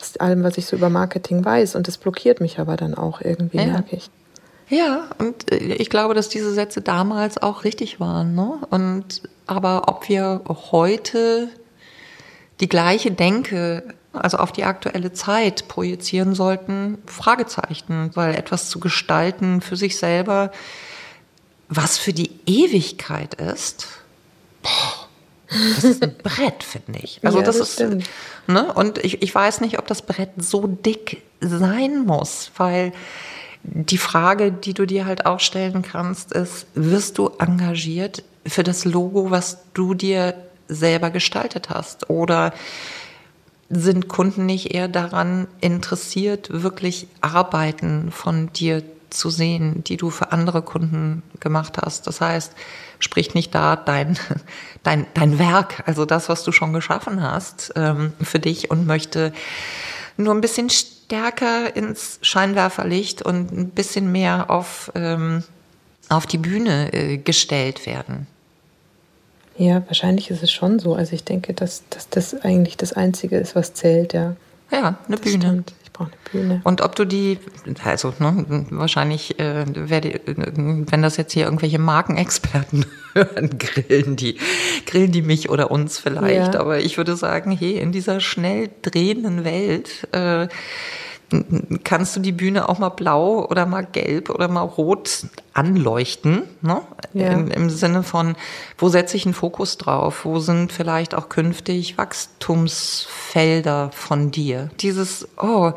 aus 0.00 0.16
allem, 0.18 0.42
was 0.42 0.58
ich 0.58 0.66
so 0.66 0.76
über 0.76 0.90
Marketing 0.90 1.44
weiß. 1.44 1.74
Und 1.74 1.88
das 1.88 1.98
blockiert 1.98 2.40
mich 2.40 2.58
aber 2.58 2.76
dann 2.76 2.94
auch 2.94 3.20
irgendwie, 3.20 3.58
ja. 3.58 3.66
merke 3.66 3.96
ich. 3.96 4.10
Ja, 4.68 5.08
und 5.18 5.52
äh, 5.52 5.74
ich 5.74 5.90
glaube, 5.90 6.14
dass 6.14 6.28
diese 6.28 6.52
Sätze 6.52 6.80
damals 6.80 7.36
auch 7.42 7.64
richtig 7.64 8.00
waren. 8.00 8.34
Ne? 8.34 8.58
Und 8.70 9.22
aber 9.46 9.88
ob 9.88 10.08
wir 10.08 10.42
heute 10.46 11.48
die 12.60 12.68
gleiche 12.68 13.10
Denke 13.10 13.82
also 14.12 14.38
auf 14.38 14.52
die 14.52 14.64
aktuelle 14.64 15.12
Zeit 15.12 15.68
projizieren 15.68 16.34
sollten, 16.34 16.98
Fragezeichen, 17.06 18.10
weil 18.14 18.34
etwas 18.34 18.68
zu 18.68 18.80
gestalten 18.80 19.60
für 19.60 19.76
sich 19.76 19.96
selber, 19.98 20.52
was 21.68 21.98
für 21.98 22.12
die 22.12 22.30
Ewigkeit 22.46 23.34
ist, 23.34 23.86
boah, 24.62 25.08
das 25.48 25.84
ist 25.84 26.02
ein 26.02 26.14
Brett, 26.22 26.62
finde 26.62 26.98
ich. 27.02 27.20
Also 27.22 27.38
ja, 27.38 27.44
das, 27.44 27.58
das, 27.58 27.78
ist, 27.78 28.08
ne? 28.46 28.72
Und 28.72 28.98
ich, 28.98 29.22
ich 29.22 29.34
weiß 29.34 29.60
nicht, 29.60 29.78
ob 29.78 29.86
das 29.86 30.02
Brett 30.02 30.30
so 30.38 30.66
dick 30.66 31.22
sein 31.40 32.04
muss, 32.04 32.50
weil 32.56 32.92
die 33.64 33.98
Frage, 33.98 34.50
die 34.52 34.74
du 34.74 34.86
dir 34.86 35.06
halt 35.06 35.26
auch 35.26 35.40
stellen 35.40 35.82
kannst, 35.82 36.32
ist, 36.32 36.66
wirst 36.74 37.18
du 37.18 37.30
engagiert 37.38 38.24
für 38.46 38.64
das 38.64 38.84
Logo, 38.84 39.30
was 39.30 39.58
du 39.72 39.94
dir 39.94 40.34
selber 40.68 41.10
gestaltet 41.10 41.70
hast? 41.70 42.10
Oder 42.10 42.52
sind 43.72 44.08
Kunden 44.08 44.44
nicht 44.46 44.74
eher 44.74 44.86
daran 44.86 45.48
interessiert, 45.60 46.62
wirklich 46.62 47.08
Arbeiten 47.22 48.12
von 48.12 48.52
dir 48.52 48.82
zu 49.08 49.30
sehen, 49.30 49.82
die 49.84 49.96
du 49.96 50.10
für 50.10 50.30
andere 50.30 50.62
Kunden 50.62 51.22
gemacht 51.40 51.78
hast. 51.80 52.06
Das 52.06 52.20
heißt, 52.20 52.52
spricht 52.98 53.34
nicht 53.34 53.54
da 53.54 53.76
dein, 53.76 54.18
dein, 54.82 55.06
dein 55.14 55.38
Werk, 55.38 55.82
also 55.86 56.04
das, 56.04 56.28
was 56.28 56.44
du 56.44 56.52
schon 56.52 56.72
geschaffen 56.72 57.22
hast, 57.22 57.72
ähm, 57.76 58.12
für 58.22 58.38
dich 58.38 58.70
und 58.70 58.86
möchte 58.86 59.32
nur 60.16 60.34
ein 60.34 60.42
bisschen 60.42 60.68
stärker 60.68 61.74
ins 61.74 62.18
Scheinwerferlicht 62.20 63.22
und 63.22 63.52
ein 63.52 63.70
bisschen 63.70 64.12
mehr 64.12 64.50
auf, 64.50 64.92
ähm, 64.94 65.44
auf 66.10 66.26
die 66.26 66.38
Bühne 66.38 66.92
äh, 66.92 67.16
gestellt 67.16 67.86
werden. 67.86 68.26
Ja, 69.56 69.82
wahrscheinlich 69.86 70.30
ist 70.30 70.42
es 70.42 70.50
schon 70.50 70.78
so. 70.78 70.94
Also 70.94 71.14
ich 71.14 71.24
denke, 71.24 71.52
dass, 71.54 71.82
dass 71.90 72.08
das 72.08 72.34
eigentlich 72.42 72.76
das 72.76 72.92
Einzige 72.92 73.38
ist, 73.38 73.54
was 73.54 73.74
zählt, 73.74 74.12
ja. 74.12 74.36
Ja, 74.70 74.98
eine 75.06 75.16
das 75.16 75.20
Bühne. 75.20 75.44
Stimmt. 75.44 75.74
Ich 75.84 75.92
brauche 75.92 76.10
eine 76.10 76.42
Bühne. 76.42 76.60
Und 76.64 76.80
ob 76.80 76.96
du 76.96 77.04
die, 77.04 77.38
also 77.84 78.14
ne, 78.18 78.66
wahrscheinlich, 78.70 79.38
äh, 79.38 79.64
werde, 79.66 80.20
wenn 80.24 81.02
das 81.02 81.18
jetzt 81.18 81.34
hier 81.34 81.44
irgendwelche 81.44 81.78
Markenexperten 81.78 82.86
hören, 83.12 83.58
grillen 83.58 84.16
die, 84.16 84.38
grillen 84.86 85.12
die 85.12 85.22
mich 85.22 85.50
oder 85.50 85.70
uns 85.70 85.98
vielleicht. 85.98 86.54
Ja. 86.54 86.60
Aber 86.60 86.78
ich 86.80 86.96
würde 86.96 87.16
sagen, 87.16 87.52
hey, 87.52 87.78
in 87.78 87.92
dieser 87.92 88.20
schnell 88.20 88.70
drehenden 88.80 89.44
Welt 89.44 90.08
äh, 90.12 90.48
kannst 91.84 92.16
du 92.16 92.20
die 92.20 92.32
Bühne 92.32 92.68
auch 92.68 92.78
mal 92.78 92.90
blau 92.90 93.46
oder 93.46 93.66
mal 93.66 93.84
gelb 93.84 94.30
oder 94.30 94.48
mal 94.48 94.62
rot 94.62 95.26
anleuchten. 95.52 96.42
Ne? 96.60 96.82
Ja. 97.12 97.28
Im, 97.28 97.50
Im 97.50 97.70
Sinne 97.70 98.02
von, 98.02 98.36
wo 98.78 98.88
setze 98.88 99.16
ich 99.16 99.24
einen 99.24 99.34
Fokus 99.34 99.78
drauf? 99.78 100.24
Wo 100.24 100.38
sind 100.40 100.72
vielleicht 100.72 101.14
auch 101.14 101.28
künftig 101.28 101.98
Wachstumsfelder 101.98 103.90
von 103.92 104.30
dir? 104.30 104.70
Dieses, 104.80 105.28
oh, 105.38 105.72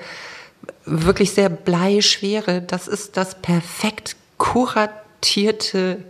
wirklich 0.85 1.31
sehr 1.31 1.49
bleischwere, 1.49 2.61
das 2.61 2.87
ist 2.87 3.17
das 3.17 3.41
perfekt 3.41 4.15
kuratierte 4.37 6.03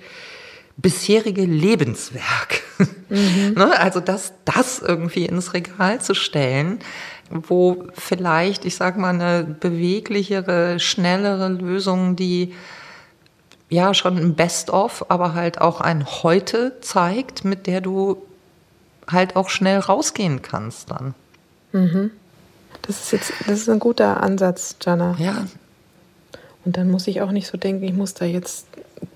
bisherige 0.78 1.46
Lebenswerk. 1.46 2.62
ne? 3.10 3.80
Also 3.80 4.00
das, 4.00 4.34
das 4.44 4.80
irgendwie 4.80 5.26
ins 5.26 5.54
Regal 5.54 6.02
zu 6.02 6.14
stellen, 6.14 6.80
wo 7.30 7.86
vielleicht, 7.94 8.66
ich 8.66 8.76
sag 8.76 8.98
mal, 8.98 9.10
eine 9.10 9.44
beweglichere, 9.44 10.80
schnellere 10.80 11.50
Lösung, 11.50 12.16
die 12.16 12.54
ja 13.70 13.94
schon 13.94 14.18
ein 14.18 14.36
Best-of, 14.36 15.06
aber 15.10 15.34
halt 15.34 15.60
auch 15.60 15.82
ein 15.82 16.06
Heute 16.06 16.80
zeigt, 16.82 17.44
mit 17.46 17.68
der 17.68 17.82
du 17.82 18.18
halt 19.08 19.36
auch 19.36 19.50
schnell 19.50 19.80
rausgehen 19.80 20.42
kannst 20.42 20.92
dann. 20.92 21.14
Das 22.84 23.02
ist 23.02 23.12
jetzt, 23.12 23.34
das 23.48 23.60
ist 23.60 23.70
ein 23.70 23.80
guter 23.80 24.22
Ansatz, 24.22 24.76
Jana. 24.82 25.16
Ja, 25.18 25.46
Und 26.66 26.78
dann 26.78 26.90
muss 26.90 27.08
ich 27.08 27.22
auch 27.22 27.32
nicht 27.32 27.48
so 27.48 27.58
denken, 27.58 27.84
ich 27.84 27.94
muss 27.94 28.14
da 28.14 28.26
jetzt 28.26 28.68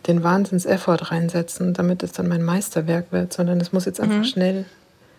den 0.07 0.23
Wahnsinns-Effort 0.23 1.11
reinsetzen, 1.11 1.73
damit 1.73 2.03
es 2.03 2.11
dann 2.11 2.27
mein 2.27 2.43
Meisterwerk 2.43 3.11
wird, 3.11 3.33
sondern 3.33 3.59
es 3.59 3.71
muss 3.73 3.85
jetzt 3.85 3.99
einfach 3.99 4.23
schnell, 4.25 4.65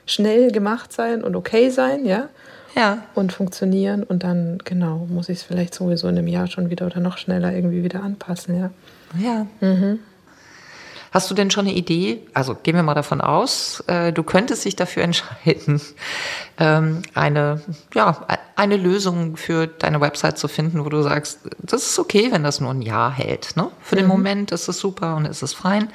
schnell 0.06 0.50
gemacht 0.52 0.92
sein 0.92 1.22
und 1.24 1.36
okay 1.36 1.70
sein, 1.70 2.04
ja, 2.04 2.28
ja. 2.74 3.04
und 3.14 3.32
funktionieren. 3.32 4.02
Und 4.02 4.22
dann, 4.22 4.58
genau, 4.64 5.06
muss 5.08 5.28
ich 5.28 5.38
es 5.38 5.42
vielleicht 5.42 5.74
sowieso 5.74 6.08
in 6.08 6.18
einem 6.18 6.28
Jahr 6.28 6.46
schon 6.46 6.70
wieder 6.70 6.86
oder 6.86 7.00
noch 7.00 7.18
schneller 7.18 7.52
irgendwie 7.52 7.84
wieder 7.84 8.02
anpassen, 8.02 8.58
ja. 8.58 8.70
Ja. 9.18 9.46
Hast 11.10 11.28
du 11.28 11.34
denn 11.34 11.50
schon 11.50 11.66
eine 11.66 11.74
Idee? 11.74 12.20
Also 12.34 12.54
gehen 12.54 12.76
wir 12.76 12.84
mal 12.84 12.94
davon 12.94 13.20
aus, 13.20 13.82
äh, 13.88 14.12
du 14.12 14.22
könntest 14.22 14.64
dich 14.64 14.76
dafür 14.76 15.02
entscheiden, 15.04 15.80
ähm, 16.58 17.02
eine, 17.14 17.60
ja, 17.94 18.26
eine 18.54 18.76
Lösung 18.76 19.36
für 19.36 19.66
deine 19.66 20.00
Website 20.00 20.38
zu 20.38 20.46
finden, 20.46 20.84
wo 20.84 20.88
du 20.88 21.02
sagst, 21.02 21.40
das 21.58 21.82
ist 21.82 21.98
okay, 21.98 22.28
wenn 22.30 22.44
das 22.44 22.60
nur 22.60 22.70
ein 22.70 22.82
Jahr 22.82 23.10
hält. 23.10 23.56
Ne? 23.56 23.70
Für 23.80 23.96
den 23.96 24.06
Moment 24.06 24.52
ist 24.52 24.68
es 24.68 24.78
super 24.78 25.16
und 25.16 25.24
ist 25.24 25.42
es 25.42 25.52
fein. 25.52 25.88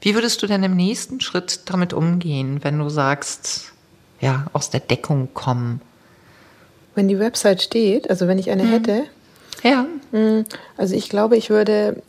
Wie 0.00 0.14
würdest 0.14 0.42
du 0.42 0.46
denn 0.46 0.62
im 0.62 0.76
nächsten 0.76 1.20
Schritt 1.20 1.62
damit 1.66 1.92
umgehen, 1.92 2.60
wenn 2.62 2.78
du 2.78 2.88
sagst, 2.88 3.72
ja, 4.20 4.46
aus 4.52 4.70
der 4.70 4.80
Deckung 4.80 5.34
kommen? 5.34 5.80
Wenn 6.98 7.06
die 7.06 7.20
Website 7.20 7.62
steht, 7.62 8.10
also 8.10 8.26
wenn 8.26 8.40
ich 8.40 8.50
eine 8.50 8.64
hätte, 8.64 9.04
Ja. 9.62 9.86
Mm, 10.10 10.44
Also 10.76 10.96
ich 10.96 11.08
glaube, 11.08 11.36
ich 11.36 11.48
würde 11.48 12.02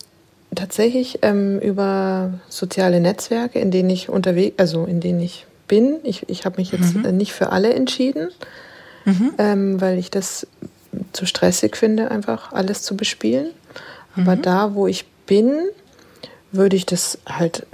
tatsächlich 0.56 1.20
ähm, 1.22 1.60
über 1.60 2.34
soziale 2.50 3.00
Netzwerke, 3.00 3.60
in 3.60 3.70
denen 3.70 3.92
ich 3.92 4.10
unterwegs, 4.10 4.56
also 4.58 4.86
in 4.86 5.00
denen 5.00 5.20
ich 5.22 5.46
bin, 5.68 5.98
ich, 6.02 6.28
ich 6.28 6.44
habe 6.46 6.58
mich 6.58 6.72
jetzt 6.72 6.96
äh, 7.06 7.12
nicht 7.12 7.34
für 7.34 7.52
alle 7.52 7.72
entschieden, 7.74 8.30
ähm, 9.38 9.80
weil 9.80 10.00
ich 10.00 10.10
das 10.10 10.48
zu 11.14 11.28
stressig 11.28 11.78
finde, 11.78 12.10
einfach 12.10 12.52
alles 12.52 12.82
zu 12.82 12.98
bespielen. 12.98 13.52
Aber 14.16 14.36
da, 14.36 14.74
wo 14.74 14.88
ich 14.88 15.06
bin, 15.28 15.52
würde 16.52 16.76
ich 16.76 16.88
das 16.88 17.20
halt 17.28 17.68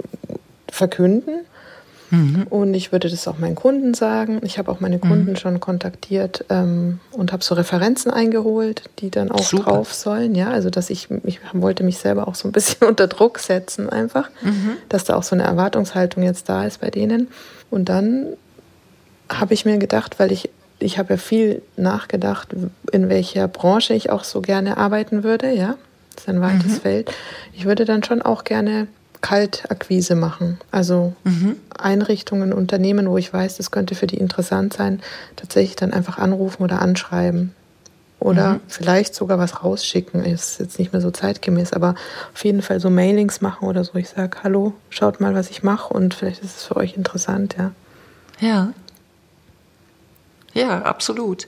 verkünden. 0.70 1.46
Und 2.50 2.74
ich 2.74 2.92
würde 2.92 3.08
das 3.08 3.26
auch 3.26 3.38
meinen 3.38 3.56
Kunden 3.56 3.94
sagen. 3.94 4.40
Ich 4.44 4.58
habe 4.58 4.70
auch 4.70 4.80
meine 4.80 4.98
Kunden 4.98 5.36
schon 5.36 5.60
kontaktiert 5.60 6.44
ähm, 6.50 7.00
und 7.12 7.32
habe 7.32 7.42
so 7.42 7.54
Referenzen 7.54 8.10
eingeholt, 8.10 8.82
die 9.00 9.10
dann 9.10 9.30
auch 9.30 9.42
Super. 9.42 9.72
drauf 9.72 9.92
sollen. 9.92 10.34
Ja, 10.34 10.50
also 10.50 10.70
dass 10.70 10.90
ich, 10.90 11.08
ich 11.24 11.40
wollte 11.52 11.82
mich 11.82 11.98
selber 11.98 12.28
auch 12.28 12.34
so 12.34 12.48
ein 12.48 12.52
bisschen 12.52 12.86
unter 12.88 13.08
Druck 13.08 13.38
setzen, 13.38 13.90
einfach, 13.90 14.30
dass 14.88 15.04
da 15.04 15.16
auch 15.16 15.22
so 15.22 15.34
eine 15.34 15.44
Erwartungshaltung 15.44 16.22
jetzt 16.22 16.48
da 16.48 16.64
ist 16.64 16.80
bei 16.80 16.90
denen. 16.90 17.28
Und 17.70 17.88
dann 17.88 18.26
habe 19.28 19.54
ich 19.54 19.64
mir 19.64 19.78
gedacht, 19.78 20.18
weil 20.18 20.30
ich, 20.30 20.50
ich 20.78 20.98
habe 20.98 21.14
ja 21.14 21.16
viel 21.16 21.62
nachgedacht, 21.76 22.54
in 22.92 23.08
welcher 23.08 23.48
Branche 23.48 23.94
ich 23.94 24.10
auch 24.10 24.24
so 24.24 24.40
gerne 24.40 24.76
arbeiten 24.76 25.24
würde, 25.24 25.52
ja. 25.52 25.76
Das 26.14 26.24
ist 26.24 26.28
ein 26.30 26.40
weites 26.40 26.78
Feld. 26.78 27.12
Ich 27.52 27.66
würde 27.66 27.84
dann 27.84 28.02
schon 28.02 28.22
auch 28.22 28.44
gerne 28.44 28.86
Kaltakquise 29.20 30.14
machen. 30.14 30.58
Also 30.70 31.14
Einrichtungen, 31.76 32.52
Unternehmen, 32.52 33.08
wo 33.08 33.18
ich 33.18 33.32
weiß, 33.32 33.56
das 33.56 33.70
könnte 33.70 33.94
für 33.94 34.06
die 34.06 34.18
interessant 34.18 34.72
sein, 34.72 35.00
tatsächlich 35.36 35.76
dann 35.76 35.92
einfach 35.92 36.18
anrufen 36.18 36.62
oder 36.62 36.80
anschreiben. 36.80 37.54
Oder 38.18 38.60
vielleicht 38.66 39.14
sogar 39.14 39.38
was 39.38 39.62
rausschicken. 39.62 40.24
Ist 40.24 40.58
jetzt 40.58 40.78
nicht 40.78 40.92
mehr 40.92 41.02
so 41.02 41.10
zeitgemäß, 41.10 41.74
aber 41.74 41.94
auf 42.32 42.44
jeden 42.44 42.62
Fall 42.62 42.80
so 42.80 42.88
Mailings 42.88 43.42
machen 43.42 43.68
oder 43.68 43.84
so. 43.84 43.94
Ich 43.96 44.08
sage, 44.08 44.38
hallo, 44.42 44.72
schaut 44.88 45.20
mal, 45.20 45.34
was 45.34 45.50
ich 45.50 45.62
mache 45.62 45.92
und 45.92 46.14
vielleicht 46.14 46.42
ist 46.42 46.56
es 46.56 46.64
für 46.64 46.76
euch 46.76 46.96
interessant, 46.96 47.56
ja. 47.58 47.72
Ja. 48.40 48.72
Ja, 50.54 50.82
absolut. 50.82 51.46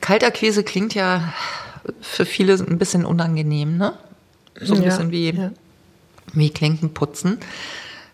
Kaltakquise 0.00 0.64
klingt 0.64 0.94
ja 0.94 1.32
für 2.00 2.26
viele 2.26 2.54
ein 2.54 2.78
bisschen 2.78 3.04
unangenehm, 3.04 3.76
ne? 3.76 3.94
So 4.60 4.74
ein 4.74 4.82
ja, 4.82 4.90
bisschen 4.90 5.10
wie, 5.12 5.30
Ja. 5.30 5.50
Wie 6.32 6.50
Klinkenputzen. 6.50 7.38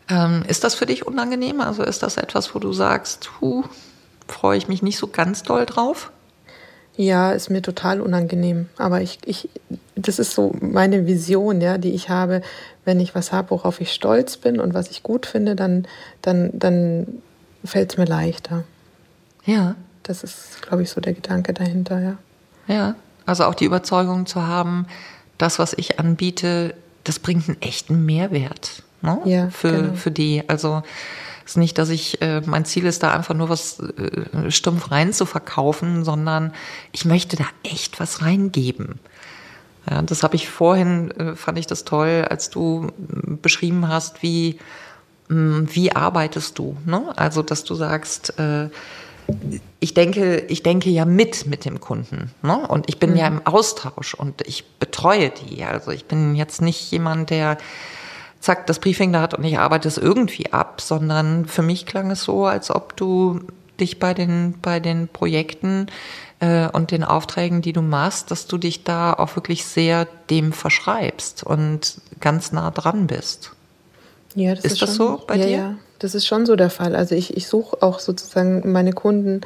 Ähm, 0.09 0.42
ist 0.49 0.64
das 0.64 0.75
für 0.75 0.87
dich 0.87 1.07
unangenehm? 1.07 1.61
Also 1.61 1.83
ist 1.83 2.03
das 2.03 2.16
etwas, 2.16 2.55
wo 2.55 2.59
du 2.59 2.73
sagst, 2.73 3.31
hu, 3.40 3.64
freue 4.27 4.59
ich 4.59 4.68
mich 4.68 4.83
nicht 4.83 4.99
so 4.99 5.07
ganz 5.07 5.42
doll 5.42 5.66
drauf? 5.66 6.11
Ja, 6.96 7.31
ist 7.33 7.49
mir 7.49 7.62
total 7.62 8.01
unangenehm. 8.01 8.68
Aber 8.77 9.01
ich, 9.01 9.18
ich, 9.25 9.49
das 9.94 10.18
ist 10.18 10.35
so 10.35 10.55
meine 10.61 11.07
Vision, 11.07 11.61
ja, 11.61 11.79
die 11.79 11.92
ich 11.92 12.09
habe. 12.11 12.42
Wenn 12.85 13.01
ich 13.01 13.14
was 13.14 13.33
habe, 13.33 13.51
worauf 13.51 13.81
ich 13.81 13.92
stolz 13.92 14.37
bin 14.37 14.61
und 14.61 14.75
was 14.75 14.90
ich 14.90 15.03
gut 15.03 15.27
finde, 15.27 15.55
dann, 15.55 15.87
dann, 16.23 16.51
dann 16.53 17.07
fällt 17.64 17.92
es 17.92 17.99
mir 17.99 18.07
leichter. 18.07 18.64
Ja. 19.44 19.77
Das 20.03 20.25
ist, 20.25 20.62
glaube 20.62 20.83
ich, 20.83 20.90
so 20.90 21.01
der 21.01 21.12
Gedanke 21.12 21.53
dahinter, 21.53 22.01
ja. 22.01 22.18
Ja. 22.66 22.94
Also 23.27 23.44
auch 23.44 23.55
die 23.55 23.66
Überzeugung 23.66 24.27
zu 24.27 24.46
haben, 24.46 24.87
das, 25.38 25.59
was 25.59 25.73
ich 25.75 26.01
anbiete, 26.01 26.75
das 27.05 27.19
bringt 27.19 27.49
einen 27.49 27.61
echten 27.63 28.05
Mehrwert 28.05 28.83
ne? 29.03 29.21
Ja, 29.25 29.51
für, 29.51 29.73
genau. 29.73 29.95
für 29.95 30.11
die. 30.11 30.43
Also 30.49 30.83
es 31.45 31.53
ist 31.53 31.57
nicht, 31.57 31.79
dass 31.79 31.89
ich, 31.89 32.21
äh, 32.23 32.43
mein 32.47 32.65
Ziel 32.65 32.87
ist 32.87 33.03
da 33.03 33.13
einfach 33.13 33.35
nur 33.35 33.49
was 33.49 33.81
äh, 33.81 34.51
stumpf 34.51 34.91
rein 34.91 35.13
zu 35.13 35.27
verkaufen, 35.27 36.05
sondern 36.05 36.53
ich 36.93 37.05
möchte 37.05 37.37
da 37.37 37.45
echt 37.65 38.01
was 38.01 38.23
reingeben. 38.23 39.01
Ja, 39.91 40.03
das 40.03 40.23
habe 40.23 40.37
ich 40.37 40.49
vorhin, 40.49 41.11
äh, 41.13 41.35
fand 41.35 41.59
ich 41.59 41.67
das 41.67 41.85
toll, 41.85 42.27
als 42.29 42.51
du 42.51 42.93
beschrieben 43.43 43.89
hast, 43.89 44.23
wie, 44.23 44.59
mh, 45.29 45.69
wie 45.73 45.93
arbeitest 45.93 46.59
du. 46.59 46.77
Ne? 46.85 47.13
Also, 47.17 47.43
dass 47.43 47.65
du 47.65 47.75
sagst, 47.75 48.39
äh, 48.39 48.69
ich 49.81 49.95
denke, 49.95 50.45
ich 50.49 50.62
denke 50.62 50.90
ja 50.90 51.05
mit 51.05 51.47
mit 51.47 51.64
dem 51.64 51.81
Kunden. 51.81 52.31
Ne? 52.43 52.66
Und 52.69 52.88
ich 52.88 52.99
bin 52.99 53.16
ja 53.16 53.27
im 53.27 53.47
Austausch 53.47 54.14
und 54.14 54.47
ich 54.47 54.64
betreue 54.79 55.31
die. 55.31 55.64
Also 55.64 55.90
ich 55.90 56.05
bin 56.05 56.35
jetzt 56.35 56.62
nicht 56.62 56.90
jemand, 56.90 57.31
der 57.31 57.59
zack, 58.40 58.66
das 58.66 58.79
Briefing 58.79 59.12
da 59.12 59.21
hat 59.21 59.35
und 59.35 59.45
ich 59.45 59.59
arbeite 59.59 59.88
es 59.88 59.99
irgendwie 59.99 60.53
ab, 60.53 60.81
sondern 60.81 61.47
für 61.47 61.62
mich 61.62 61.87
klang 61.87 62.11
es 62.11 62.25
so, 62.25 62.47
als 62.47 62.71
ob 62.71 62.97
du 62.97 63.40
dich 63.79 63.99
bei 63.99 64.14
den, 64.14 64.55
bei 64.61 64.81
den 64.81 65.09
Projekten 65.09 65.87
äh, 66.40 66.69
und 66.69 66.90
den 66.90 67.05
Aufträgen, 67.05 67.62
die 67.62 67.73
du 67.73 67.83
machst, 67.83 68.31
dass 68.31 68.47
du 68.47 68.59
dich 68.59 68.85
da 68.85 69.12
auch 69.12 69.37
wirklich 69.37 69.64
sehr 69.64 70.07
dem 70.29 70.53
verschreibst 70.53 71.43
und 71.43 72.01
ganz 72.21 72.53
nah 72.53 72.71
dran 72.71 73.07
bist. 73.07 73.53
Ja, 74.35 74.55
das 74.55 74.64
Ist 74.64 74.73
ist, 74.75 74.83
das 74.83 74.97
schon, 74.97 75.19
so 75.19 75.23
bei 75.27 75.37
ja, 75.37 75.45
dir? 75.47 75.51
Ja, 75.57 75.75
das 75.99 76.14
ist 76.14 76.27
schon 76.27 76.47
so 76.47 76.57
der 76.57 76.71
Fall. 76.71 76.95
Also 76.95 77.14
ich, 77.14 77.37
ich 77.37 77.47
suche 77.49 77.83
auch 77.83 77.99
sozusagen 77.99 78.71
meine 78.73 78.93
Kunden 78.93 79.40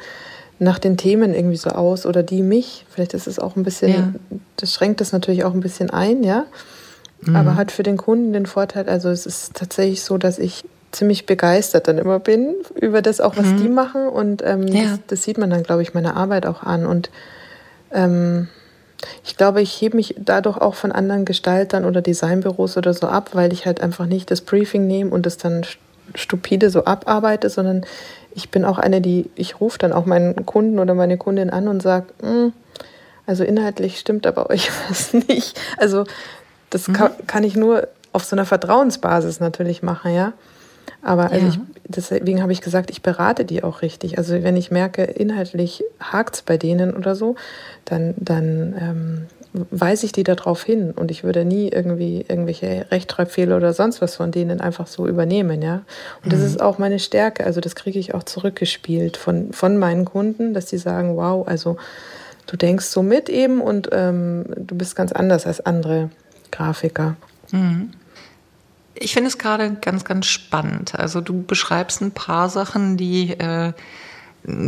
nach 0.59 0.79
den 0.79 0.95
Themen 0.95 1.33
irgendwie 1.33 1.57
so 1.57 1.69
aus 1.71 2.05
oder 2.05 2.23
die 2.23 2.41
mich. 2.41 2.85
Vielleicht 2.89 3.13
ist 3.13 3.27
es 3.27 3.39
auch 3.39 3.55
ein 3.55 3.63
bisschen, 3.63 3.91
Ja. 3.91 4.13
das 4.57 4.73
schränkt 4.73 5.01
das 5.01 5.11
natürlich 5.11 5.43
auch 5.43 5.53
ein 5.53 5.59
bisschen 5.59 5.89
ein, 5.89 6.23
ja. 6.23 6.45
Aber 7.33 7.55
hat 7.55 7.71
für 7.71 7.81
den 7.81 7.97
Kunden 7.97 8.33
den 8.33 8.45
Vorteil, 8.45 8.87
also 8.87 9.09
es 9.09 9.25
ist 9.25 9.55
tatsächlich 9.55 10.03
so, 10.03 10.19
dass 10.19 10.37
ich 10.37 10.63
ziemlich 10.91 11.25
begeistert 11.25 11.87
dann 11.87 11.97
immer 11.97 12.19
bin 12.19 12.53
über 12.79 13.01
das 13.01 13.19
auch, 13.19 13.35
was 13.35 13.55
die 13.55 13.67
machen. 13.67 14.07
Und 14.07 14.43
ähm, 14.45 14.67
Ja. 14.67 14.83
das, 14.91 14.99
das 15.07 15.23
sieht 15.23 15.39
man 15.39 15.49
dann, 15.49 15.63
glaube 15.63 15.81
ich, 15.81 15.95
meiner 15.95 16.15
Arbeit 16.15 16.45
auch 16.45 16.61
an. 16.61 16.85
Und 16.85 17.09
ähm, 17.91 18.47
ich 19.23 19.37
glaube, 19.37 19.61
ich 19.61 19.79
hebe 19.81 19.97
mich 19.97 20.15
dadurch 20.17 20.57
auch 20.57 20.75
von 20.75 20.91
anderen 20.91 21.25
Gestaltern 21.25 21.85
oder 21.85 22.01
Designbüros 22.01 22.77
oder 22.77 22.93
so 22.93 23.07
ab, 23.07 23.31
weil 23.33 23.53
ich 23.53 23.65
halt 23.65 23.81
einfach 23.81 24.05
nicht 24.05 24.31
das 24.31 24.41
Briefing 24.41 24.87
nehme 24.87 25.11
und 25.11 25.25
das 25.25 25.37
dann 25.37 25.63
st- 25.63 25.77
stupide 26.15 26.69
so 26.69 26.85
abarbeite, 26.85 27.49
sondern 27.49 27.85
ich 28.33 28.49
bin 28.49 28.65
auch 28.65 28.77
eine, 28.77 29.01
die, 29.01 29.29
ich 29.35 29.59
rufe 29.61 29.77
dann 29.77 29.93
auch 29.93 30.05
meinen 30.05 30.45
Kunden 30.45 30.79
oder 30.79 30.93
meine 30.93 31.17
Kundin 31.17 31.49
an 31.49 31.67
und 31.67 31.81
sage, 31.81 32.07
also 33.25 33.43
inhaltlich 33.43 33.99
stimmt 33.99 34.27
aber 34.27 34.49
euch 34.49 34.69
was 34.89 35.13
nicht. 35.13 35.59
Also 35.77 36.05
das 36.69 36.85
kann, 36.91 37.11
kann 37.27 37.43
ich 37.43 37.55
nur 37.55 37.87
auf 38.11 38.23
so 38.25 38.35
einer 38.35 38.45
Vertrauensbasis 38.45 39.39
natürlich 39.39 39.83
machen, 39.83 40.13
ja. 40.13 40.33
Aber 41.01 41.31
also 41.31 41.47
Ja. 41.47 41.53
ich, 41.53 41.59
deswegen 41.87 42.41
habe 42.41 42.51
ich 42.51 42.61
gesagt, 42.61 42.89
ich 42.89 43.01
berate 43.01 43.45
die 43.45 43.63
auch 43.63 43.81
richtig. 43.81 44.17
Also 44.17 44.41
wenn 44.43 44.57
ich 44.57 44.71
merke, 44.71 45.03
inhaltlich 45.03 45.83
hakt 45.99 46.35
es 46.35 46.41
bei 46.41 46.57
denen 46.57 46.95
oder 46.95 47.15
so, 47.15 47.35
dann, 47.85 48.13
dann 48.17 48.75
ähm, 48.79 49.27
weise 49.71 50.05
ich 50.05 50.11
die 50.11 50.23
darauf 50.23 50.63
hin 50.63 50.91
und 50.91 51.11
ich 51.11 51.23
würde 51.23 51.45
nie 51.45 51.69
irgendwie 51.69 52.25
irgendwelche 52.27 52.87
Rechtschreibfehler 52.91 53.55
oder 53.55 53.73
sonst 53.73 54.01
was 54.01 54.15
von 54.15 54.31
denen 54.31 54.59
einfach 54.61 54.87
so 54.87 55.07
übernehmen, 55.07 55.61
ja. 55.61 55.83
Und 56.23 56.33
das 56.33 56.41
ist 56.41 56.61
auch 56.61 56.77
meine 56.77 56.99
Stärke. 56.99 57.45
Also 57.45 57.61
das 57.61 57.75
kriege 57.75 57.99
ich 57.99 58.13
auch 58.13 58.23
zurückgespielt 58.23 59.15
von, 59.15 59.53
von 59.53 59.77
meinen 59.77 60.05
Kunden, 60.05 60.53
dass 60.53 60.65
die 60.65 60.77
sagen, 60.77 61.15
wow, 61.15 61.47
also 61.47 61.77
du 62.47 62.57
denkst 62.57 62.85
so 62.85 63.01
mit 63.01 63.29
eben 63.29 63.61
und 63.61 63.89
ähm, 63.91 64.45
du 64.57 64.75
bist 64.75 64.95
ganz 64.95 65.11
anders 65.11 65.45
als 65.45 65.65
andere 65.65 66.09
Grafiker. 66.51 67.15
Ich 68.95 69.13
finde 69.13 69.27
es 69.27 69.37
gerade 69.37 69.75
ganz, 69.81 70.05
ganz 70.05 70.25
spannend. 70.25 70.95
Also 70.95 71.21
du 71.21 71.43
beschreibst 71.43 72.01
ein 72.01 72.11
paar 72.11 72.49
Sachen, 72.49 72.95
die 72.97 73.31
äh, 73.31 73.73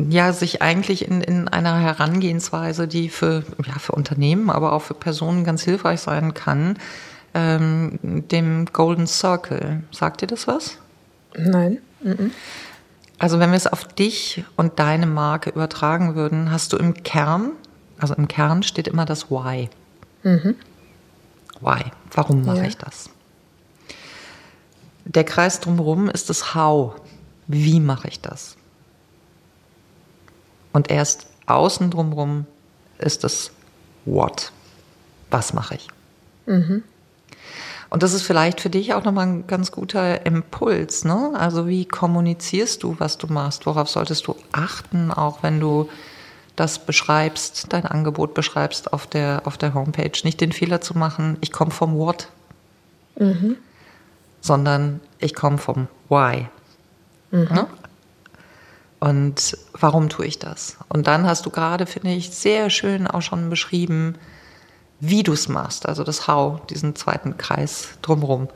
ja 0.09 0.33
sich 0.33 0.61
eigentlich 0.61 1.07
in, 1.07 1.21
in 1.21 1.47
einer 1.47 1.79
Herangehensweise, 1.79 2.87
die 2.87 3.09
für, 3.09 3.43
ja, 3.65 3.79
für 3.79 3.93
Unternehmen, 3.93 4.49
aber 4.49 4.73
auch 4.73 4.81
für 4.81 4.93
Personen 4.95 5.43
ganz 5.43 5.63
hilfreich 5.63 6.01
sein 6.01 6.33
kann, 6.33 6.77
ähm, 7.33 7.99
dem 8.03 8.65
Golden 8.73 9.07
Circle. 9.07 9.83
Sagt 9.91 10.21
dir 10.21 10.27
das 10.27 10.47
was? 10.47 10.77
Nein. 11.37 11.77
Mhm. 12.01 12.31
Also 13.19 13.39
wenn 13.39 13.49
wir 13.51 13.57
es 13.57 13.67
auf 13.67 13.83
dich 13.85 14.43
und 14.57 14.77
deine 14.79 15.07
Marke 15.07 15.49
übertragen 15.51 16.15
würden, 16.15 16.51
hast 16.51 16.73
du 16.73 16.77
im 16.77 16.93
Kern, 17.03 17.51
also 17.99 18.13
im 18.13 18.27
Kern 18.27 18.61
steht 18.63 18.87
immer 18.87 19.05
das 19.05 19.31
Why. 19.31 19.69
Why? 21.61 21.85
Warum 22.11 22.45
mache 22.45 22.57
Ja. 22.57 22.63
ich 22.65 22.77
das? 22.77 23.09
Der 25.07 25.23
Kreis 25.23 25.59
drumherum 25.59 26.09
ist 26.09 26.29
das 26.29 26.53
How. 26.53 26.95
Wie 27.47 27.79
mache 27.79 28.09
ich 28.09 28.19
das? 28.19 28.57
Und 30.73 30.91
erst 30.91 31.27
außen 31.45 31.89
drumherum 31.89 32.45
ist 32.97 33.23
das 33.23 33.51
What. 34.05 34.51
Was 35.31 35.53
mache 35.53 35.75
ich? 35.75 35.87
Und 37.89 38.03
das 38.03 38.13
ist 38.13 38.23
vielleicht 38.23 38.59
für 38.59 38.69
dich 38.69 38.93
auch 38.93 39.05
nochmal 39.05 39.27
ein 39.27 39.47
ganz 39.47 39.71
guter 39.71 40.25
Impuls. 40.25 41.05
Ne? 41.05 41.31
Also 41.35 41.67
wie 41.67 41.85
kommunizierst 41.85 42.83
du, 42.83 42.95
was 42.99 43.17
du 43.17 43.27
machst? 43.27 43.65
Worauf 43.65 43.89
solltest 43.89 44.27
du 44.27 44.35
achten, 44.51 45.11
auch 45.11 45.41
wenn 45.41 45.61
du 45.61 45.89
das 46.57 46.79
beschreibst, 46.85 47.71
dein 47.71 47.85
Angebot 47.85 48.33
beschreibst 48.33 48.91
auf 48.91 49.07
der, 49.07 49.43
auf 49.45 49.57
der 49.57 49.73
Homepage? 49.73 50.11
Nicht 50.23 50.41
den 50.41 50.51
Fehler 50.51 50.81
zu 50.81 50.97
machen, 50.97 51.37
ich 51.39 51.53
komme 51.53 51.71
vom 51.71 51.97
What, 51.97 52.27
sondern 54.41 54.99
ich 55.19 55.33
komme 55.35 55.57
vom 55.57 55.87
Why. 56.09 56.47
Ne? 57.53 57.67
Und 58.99 59.57
warum 59.73 60.09
tue 60.09 60.25
ich 60.25 60.39
das? 60.39 60.77
Und 60.89 61.07
dann 61.07 61.27
hast 61.27 61.45
du 61.45 61.49
gerade, 61.49 61.85
finde 61.85 62.11
ich, 62.11 62.31
sehr 62.31 62.69
schön 62.69 63.05
auch 63.07 63.21
schon 63.21 63.49
beschrieben, 63.49 64.15
wie 64.99 65.21
du 65.21 65.33
es 65.33 65.47
machst, 65.47 65.87
also 65.87 66.03
das 66.03 66.27
How, 66.27 66.65
diesen 66.65 66.95
zweiten 66.95 67.37
Kreis 67.37 67.89
drumherum. 68.01 68.49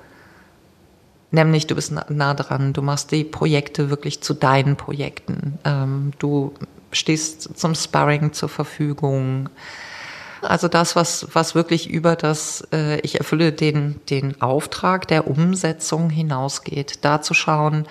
Nämlich, 1.29 1.67
du 1.67 1.75
bist 1.75 1.91
na- 1.91 2.05
nah 2.09 2.33
dran, 2.33 2.73
du 2.73 2.81
machst 2.81 3.11
die 3.11 3.23
Projekte 3.23 3.89
wirklich 3.89 4.21
zu 4.21 4.33
deinen 4.33 4.75
Projekten. 4.75 5.59
Ähm, 5.63 6.11
du 6.17 6.53
stehst 6.91 7.57
zum 7.57 7.75
Sparring 7.75 8.33
zur 8.33 8.49
Verfügung. 8.49 9.49
Also 10.41 10.67
das, 10.67 10.95
was, 10.95 11.27
was 11.33 11.55
wirklich 11.55 11.89
über 11.89 12.15
das, 12.15 12.67
äh, 12.71 12.99
ich 13.01 13.19
erfülle 13.19 13.51
den, 13.51 13.99
den 14.09 14.41
Auftrag 14.41 15.07
der 15.07 15.27
Umsetzung 15.27 16.09
hinausgeht, 16.09 16.99
da 17.03 17.21
zu 17.21 17.33
schauen, 17.33 17.87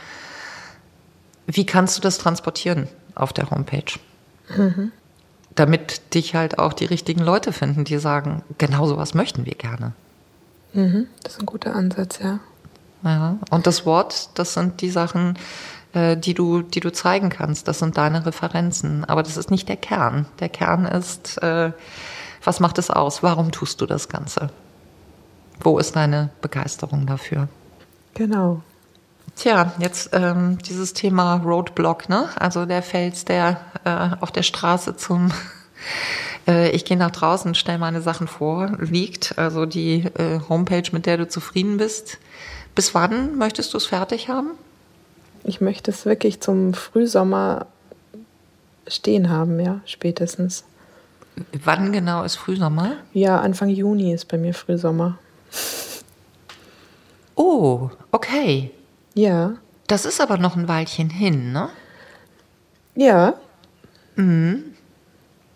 wie 1.46 1.66
kannst 1.66 1.96
du 1.96 2.02
das 2.02 2.18
transportieren 2.18 2.88
auf 3.14 3.32
der 3.32 3.50
Homepage? 3.50 3.98
Damit 5.54 6.14
dich 6.14 6.34
halt 6.34 6.58
auch 6.58 6.72
die 6.72 6.84
richtigen 6.84 7.20
Leute 7.20 7.52
finden, 7.52 7.84
die 7.84 7.98
sagen, 7.98 8.42
genau 8.58 8.86
sowas 8.86 9.14
möchten 9.14 9.46
wir 9.46 9.54
gerne. 9.54 9.92
Mhm. 10.72 11.06
Das 11.22 11.34
ist 11.34 11.40
ein 11.40 11.46
guter 11.46 11.74
Ansatz, 11.74 12.18
ja. 12.22 12.40
Ja. 13.02 13.38
Und 13.50 13.66
das 13.66 13.86
Wort, 13.86 14.30
das 14.34 14.54
sind 14.54 14.80
die 14.80 14.90
Sachen, 14.90 15.38
äh, 15.92 16.16
die 16.16 16.34
du, 16.34 16.62
die 16.62 16.80
du 16.80 16.92
zeigen 16.92 17.30
kannst. 17.30 17.66
Das 17.66 17.78
sind 17.78 17.96
deine 17.96 18.26
Referenzen. 18.26 19.04
Aber 19.04 19.22
das 19.22 19.36
ist 19.36 19.50
nicht 19.50 19.68
der 19.68 19.76
Kern. 19.76 20.26
Der 20.38 20.48
Kern 20.48 20.84
ist, 20.84 21.42
äh, 21.42 21.72
was 22.42 22.61
macht 22.61 22.79
es 22.79 22.90
aus? 22.90 23.22
Warum 23.22 23.53
tust 23.53 23.81
du 23.81 23.87
das 23.87 24.09
Ganze? 24.09 24.50
Wo 25.61 25.79
ist 25.79 25.96
deine 25.96 26.31
Begeisterung 26.40 27.07
dafür? 27.07 27.48
Genau. 28.14 28.62
Tja, 29.37 29.72
jetzt 29.79 30.11
ähm, 30.12 30.59
dieses 30.59 30.92
Thema 30.92 31.37
Roadblock, 31.37 32.09
ne? 32.09 32.29
Also 32.37 32.66
der 32.66 32.83
Fels, 32.83 33.24
der 33.24 33.61
äh, 33.85 34.11
auf 34.20 34.33
der 34.33 34.42
Straße 34.42 34.96
zum 34.96 35.33
äh, 36.48 36.70
ich 36.70 36.85
gehe 36.85 36.96
nach 36.96 37.11
draußen, 37.11 37.55
stelle 37.55 37.79
meine 37.79 38.03
Sachen 38.03 38.26
vor, 38.26 38.72
liegt. 38.79 39.38
Also 39.38 39.66
die 39.66 40.05
äh, 40.18 40.40
Homepage, 40.48 40.90
mit 40.92 41.07
der 41.07 41.18
du 41.18 41.29
zufrieden 41.29 41.76
bist. 41.76 42.18
Bis 42.74 42.94
wann 42.94 43.37
möchtest 43.37 43.72
du 43.72 43.79
es 43.79 43.87
fertig 43.87 44.29
haben? 44.29 44.53
Ich 45.44 45.61
möchte 45.61 45.90
es 45.90 46.05
wirklich 46.05 46.40
zum 46.40 46.74
Frühsommer 46.74 47.66
stehen 48.87 49.31
haben, 49.31 49.59
ja, 49.61 49.81
spätestens. 49.85 50.64
Wann 51.64 51.92
genau 51.92 52.22
ist 52.22 52.36
Frühsommer? 52.36 52.98
Ja, 53.12 53.40
Anfang 53.40 53.68
Juni 53.70 54.12
ist 54.12 54.28
bei 54.28 54.38
mir 54.38 54.54
Frühsommer. 54.54 55.18
Oh, 57.34 57.90
okay. 58.10 58.70
Ja. 59.14 59.54
Das 59.86 60.04
ist 60.04 60.20
aber 60.20 60.36
noch 60.36 60.56
ein 60.56 60.68
Weilchen 60.68 61.10
hin, 61.10 61.52
ne? 61.52 61.68
Ja. 62.94 63.34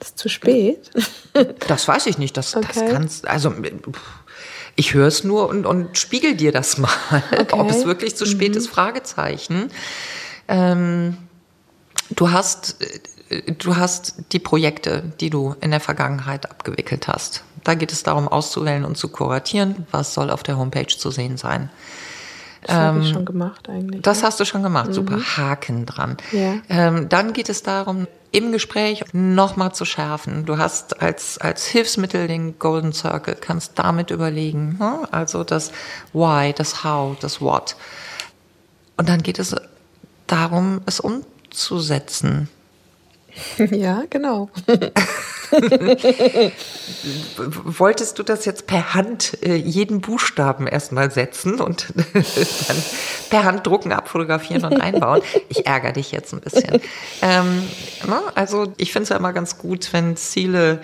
Ist 0.01 0.19
zu 0.19 0.29
spät. 0.29 0.91
Das 1.67 1.89
weiß 1.89 2.07
ich 2.07 2.17
nicht. 2.17 2.37
Das, 2.37 2.53
das 2.53 2.65
Okay. 2.65 2.89
kannst, 2.93 3.27
also 3.27 3.53
ich 4.77 4.95
höre 4.95 5.09
es 5.09 5.25
nur 5.25 5.49
und, 5.49 5.67
und 5.67 5.99
spiegel 5.99 6.37
dir 6.37 6.53
das 6.53 6.79
mal. 6.79 6.91
Ob 7.51 7.69
es 7.71 7.85
wirklich 7.87 8.15
zu 8.15 8.25
spät 8.25 8.55
ist, 8.55 8.69
Fragezeichen. 8.69 9.69
Ähm, 10.47 11.17
du 12.11 12.31
hast, 12.31 12.81
äh, 12.81 13.01
du 13.43 13.77
hast 13.77 14.17
die 14.33 14.39
Projekte, 14.39 15.13
die 15.21 15.31
du 15.31 15.55
in 15.61 15.71
der 15.71 15.81
Vergangenheit 15.81 16.51
abgewickelt 16.51 17.09
hast. 17.09 17.45
Da 17.63 17.75
geht 17.75 17.93
es 17.93 18.03
darum, 18.03 18.29
auszuwählen 18.29 18.85
und 18.85 18.97
zu 18.97 19.09
kuratieren, 19.09 19.87
was 19.91 20.15
soll 20.15 20.31
auf 20.31 20.43
der 20.43 20.59
Homepage 20.59 20.87
zu 20.87 21.11
sehen 21.11 21.37
sein. 21.37 21.71
Das 22.63 22.77
habe 22.77 23.01
ich 23.01 23.11
schon 23.11 23.27
gemacht 23.27 23.69
eigentlich. 23.69 24.01
Das 24.03 24.23
hast 24.23 24.41
du 24.41 24.47
schon 24.47 24.63
gemacht, 24.63 24.95
super. 24.95 25.19
Haken 25.19 25.85
dran. 25.85 26.17
Ja. 26.33 26.55
Ähm, 26.71 27.11
dann 27.11 27.35
geht 27.35 27.51
es 27.51 27.63
darum, 27.63 28.07
im 28.33 28.53
Gespräch 28.53 29.05
nochmal 29.13 29.75
zu 29.75 29.85
schärfen. 29.85 30.45
Du 30.47 30.59
hast 30.59 31.01
als, 31.01 31.39
als 31.39 31.67
Hilfsmittel 31.67 32.27
den 32.27 32.59
Golden 32.59 32.93
Circle, 32.93 33.37
kannst 33.41 33.73
damit 33.79 34.11
überlegen. 34.11 34.77
Ne? 34.81 35.07
Also 35.11 35.45
das 35.45 35.73
Why, 36.13 36.53
das 36.53 36.83
How, 36.83 37.17
das 37.21 37.41
What. 37.41 37.77
Und 38.97 39.09
dann 39.09 39.23
geht 39.23 39.39
es 39.39 39.55
darum, 40.27 40.81
es 40.87 41.01
umzusetzen. 41.01 42.49
ja, 43.71 44.05
genau. 44.11 44.49
Wolltest 47.65 48.19
du 48.19 48.23
das 48.23 48.45
jetzt 48.45 48.67
per 48.67 48.95
Hand 48.95 49.39
äh, 49.43 49.55
jeden 49.55 50.01
Buchstaben 50.01 50.67
erstmal 50.67 51.11
setzen 51.11 51.61
und 51.61 51.93
dann 52.15 52.77
per 53.31 53.45
Hand 53.45 53.67
drucken, 53.67 53.93
abfotografieren 53.93 54.65
und 54.65 54.81
einbauen? 54.81 55.23
Ich 55.49 55.67
ärgere 55.67 55.93
dich 55.93 56.13
jetzt 56.13 56.33
ein 56.33 56.41
bisschen. 56.41 56.81
Ähm, 57.23 57.63
ne? 58.07 58.21
Also 58.35 58.73
ich 58.77 58.93
finde 58.93 59.05
es 59.05 59.09
ja 59.11 59.17
immer 59.17 59.33
ganz 59.33 59.59
gut, 59.59 59.93
wenn 59.93 60.17
Ziele, 60.17 60.81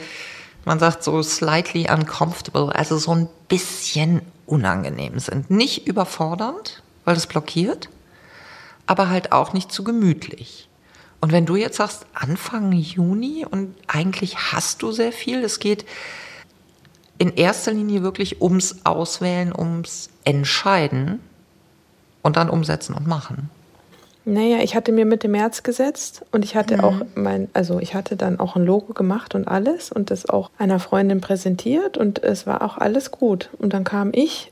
man 0.65 0.79
sagt 0.79 1.03
so 1.05 1.23
slightly 1.23 1.89
uncomfortable, 1.91 2.75
also 2.75 2.99
so 2.99 3.13
ein 3.13 3.29
bisschen 3.49 4.23
unangenehm 4.47 5.19
sind. 5.19 5.51
Nicht 5.51 5.87
überfordernd, 5.87 6.83
weil 7.05 7.17
es 7.17 7.27
blockiert, 7.27 7.89
aber 8.87 9.09
halt 9.09 9.33
auch 9.33 9.53
nicht 9.53 9.73
zu 9.73 9.85
gemütlich. 9.85 10.70
Und 11.21 11.33
wenn 11.33 11.47
du 11.47 11.57
jetzt 11.57 11.77
sagst, 11.77 12.07
Anfang 12.15 12.73
Juni 12.73 13.45
und 13.49 13.75
eigentlich 13.87 14.37
hast 14.53 14.83
du 14.83 14.91
sehr 14.91 15.13
viel, 15.13 15.45
es 15.45 15.59
geht 15.59 15.85
in 17.19 17.35
erster 17.35 17.73
Linie 17.73 18.03
wirklich 18.03 18.41
ums 18.41 18.81
Auswählen, 18.85 19.53
ums 19.57 20.09
Entscheiden 20.25 21.21
und 22.23 22.37
dann 22.37 22.49
umsetzen 22.49 22.95
und 22.95 23.07
machen. 23.07 23.51
Naja, 24.25 24.59
ich 24.63 24.75
hatte 24.75 24.93
mir 24.93 25.07
Mitte 25.07 25.29
März 25.29 25.63
gesetzt 25.63 26.25
und 26.31 26.45
ich 26.45 26.55
hatte 26.55 26.79
mhm. 26.79 26.85
auch 26.85 26.95
mein, 27.15 27.49
also 27.53 27.79
ich 27.81 27.95
hatte 27.95 28.17
dann 28.17 28.39
auch 28.39 28.55
ein 28.55 28.65
Logo 28.65 28.93
gemacht 28.93 29.35
und 29.35 29.49
alles 29.49 29.91
und 29.91 30.11
das 30.11 30.29
auch 30.29 30.51
einer 30.57 30.79
Freundin 30.79 31.21
präsentiert 31.21 31.97
und 31.97 32.23
es 32.23 32.47
war 32.47 32.63
auch 32.63 32.79
alles 32.79 33.11
gut. 33.11 33.51
Und 33.59 33.73
dann 33.73 33.85
kam 33.85 34.11
ich. 34.13 34.51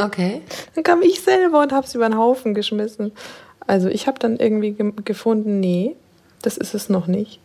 Okay. 0.00 0.42
dann 0.74 0.84
kam 0.84 1.02
ich 1.02 1.20
selber 1.20 1.60
und 1.60 1.72
habe 1.72 1.86
es 1.86 1.94
über 1.94 2.08
den 2.08 2.16
Haufen 2.16 2.54
geschmissen. 2.54 3.12
Also 3.68 3.88
ich 3.88 4.06
habe 4.06 4.18
dann 4.18 4.38
irgendwie 4.38 4.72
ge 4.72 4.92
gefunden, 5.04 5.60
nee, 5.60 5.94
das 6.42 6.56
ist 6.56 6.74
es 6.74 6.88
noch 6.88 7.06
nicht. 7.06 7.38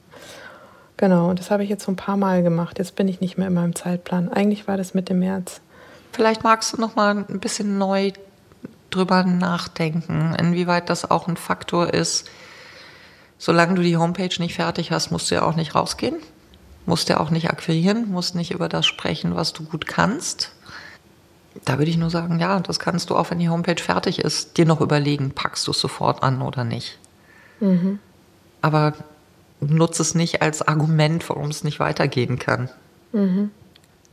Genau, 0.96 1.30
und 1.30 1.38
das 1.38 1.52
habe 1.52 1.64
ich 1.64 1.70
jetzt 1.70 1.84
so 1.84 1.92
ein 1.92 1.98
paar 1.98 2.18
Mal 2.18 2.44
gemacht. 2.44 2.80
Jetzt 2.80 2.96
bin 2.96 3.10
ich 3.10 3.20
nicht 3.20 3.38
mehr 3.38 3.48
in 3.48 3.54
meinem 3.54 3.76
Zeitplan. 3.76 4.30
Eigentlich 4.30 4.68
war 4.68 4.78
das 4.78 4.94
Mitte 4.94 5.14
März. 5.14 5.60
Vielleicht 6.14 6.44
magst 6.44 6.72
du 6.74 6.80
noch 6.80 6.96
mal 6.96 7.26
ein 7.28 7.40
bisschen 7.40 7.78
neu 7.78 8.14
drüber 8.90 9.24
nachdenken, 9.24 10.34
inwieweit 10.40 10.90
das 10.90 11.12
auch 11.12 11.28
ein 11.28 11.36
Faktor 11.36 11.94
ist. 11.94 12.30
Solange 13.38 13.74
du 13.74 13.82
die 13.82 13.98
Homepage 13.98 14.40
nicht 14.40 14.56
fertig 14.56 14.92
hast, 14.92 15.12
musst 15.12 15.30
du 15.30 15.36
ja 15.36 15.42
auch 15.42 15.58
nicht 15.58 15.76
rausgehen, 15.76 16.18
musst 16.86 17.10
ja 17.10 17.20
auch 17.20 17.32
nicht 17.32 17.50
akquirieren, 17.50 18.10
musst 18.10 18.36
nicht 18.36 18.52
über 18.52 18.70
das 18.70 18.86
sprechen, 18.86 19.36
was 19.36 19.52
du 19.52 19.64
gut 19.64 19.88
kannst. 19.88 20.54
Da 21.66 21.78
würde 21.78 21.92
ich 21.92 21.98
nur 21.98 22.10
sagen, 22.10 22.40
ja, 22.40 22.60
das 22.60 22.80
kannst 22.80 23.10
du 23.10 23.16
auch, 23.16 23.30
wenn 23.32 23.40
die 23.40 23.50
Homepage 23.50 23.82
fertig 23.82 24.20
ist, 24.20 24.58
dir 24.58 24.66
noch 24.66 24.82
überlegen, 24.82 25.32
packst 25.32 25.68
du 25.68 25.72
es 25.72 25.80
sofort 25.80 26.24
an 26.24 26.42
oder 26.42 26.64
nicht. 26.64 26.98
Mhm. 27.60 28.00
Aber 28.62 28.94
nutze 29.60 30.02
es 30.02 30.16
nicht 30.16 30.42
als 30.42 30.62
Argument, 30.62 31.28
warum 31.30 31.50
es 31.50 31.64
nicht 31.64 31.80
weitergehen 31.80 32.40
kann. 32.40 32.70
Mhm. 33.12 33.52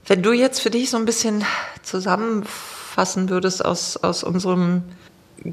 Wenn 0.06 0.22
du 0.22 0.32
jetzt 0.32 0.60
für 0.60 0.70
dich 0.70 0.90
so 0.90 0.96
ein 0.96 1.04
bisschen 1.04 1.44
zusammenfassen 1.82 3.28
würdest 3.28 3.64
aus, 3.64 3.96
aus 3.96 4.22
unserem 4.22 4.82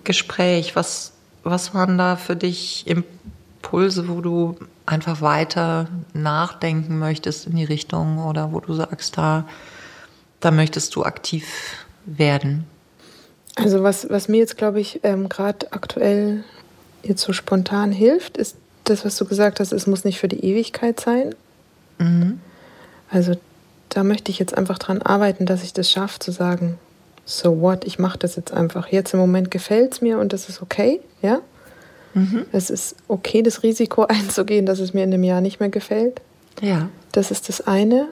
Gespräch, 0.03 0.75
was, 0.75 1.13
was 1.43 1.73
waren 1.73 1.97
da 1.97 2.15
für 2.15 2.35
dich 2.35 2.85
Impulse, 2.87 4.07
wo 4.07 4.21
du 4.21 4.57
einfach 4.85 5.21
weiter 5.21 5.87
nachdenken 6.13 6.97
möchtest 6.99 7.47
in 7.47 7.55
die 7.55 7.65
Richtung 7.65 8.19
oder 8.19 8.51
wo 8.51 8.59
du 8.59 8.73
sagst, 8.73 9.17
da, 9.17 9.45
da 10.39 10.51
möchtest 10.51 10.95
du 10.95 11.03
aktiv 11.03 11.45
werden? 12.05 12.65
Also 13.55 13.83
was, 13.83 14.09
was 14.09 14.27
mir 14.27 14.37
jetzt, 14.37 14.57
glaube 14.57 14.79
ich, 14.79 14.99
ähm, 15.03 15.29
gerade 15.29 15.71
aktuell 15.71 16.43
jetzt 17.03 17.23
so 17.23 17.33
spontan 17.33 17.91
hilft, 17.91 18.37
ist 18.37 18.55
das, 18.83 19.03
was 19.03 19.17
du 19.17 19.25
gesagt 19.25 19.59
hast, 19.59 19.71
es 19.71 19.87
muss 19.87 20.03
nicht 20.03 20.19
für 20.19 20.27
die 20.27 20.43
Ewigkeit 20.43 20.99
sein. 20.99 21.35
Mhm. 21.97 22.39
Also 23.09 23.33
da 23.89 24.03
möchte 24.03 24.31
ich 24.31 24.39
jetzt 24.39 24.55
einfach 24.57 24.77
dran 24.77 25.01
arbeiten, 25.01 25.45
dass 25.45 25.63
ich 25.63 25.73
das 25.73 25.89
schaffe, 25.89 26.19
zu 26.19 26.31
sagen, 26.31 26.77
so 27.25 27.61
what, 27.61 27.85
ich 27.85 27.99
mache 27.99 28.17
das 28.17 28.35
jetzt 28.35 28.53
einfach. 28.53 28.87
Jetzt 28.87 29.13
im 29.13 29.19
Moment 29.19 29.51
gefällt 29.51 29.93
es 29.93 30.01
mir 30.01 30.19
und 30.19 30.33
das 30.33 30.49
ist 30.49 30.61
okay, 30.61 31.01
ja. 31.21 31.41
Mhm. 32.13 32.45
Es 32.51 32.69
ist 32.69 32.95
okay, 33.07 33.41
das 33.41 33.63
Risiko 33.63 34.03
einzugehen, 34.07 34.65
dass 34.65 34.79
es 34.79 34.93
mir 34.93 35.03
in 35.03 35.13
einem 35.13 35.23
Jahr 35.23 35.41
nicht 35.41 35.59
mehr 35.59 35.69
gefällt. 35.69 36.21
Ja. 36.61 36.89
Das 37.11 37.31
ist 37.31 37.49
das 37.49 37.61
eine. 37.61 38.07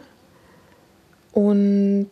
Und 1.36 2.10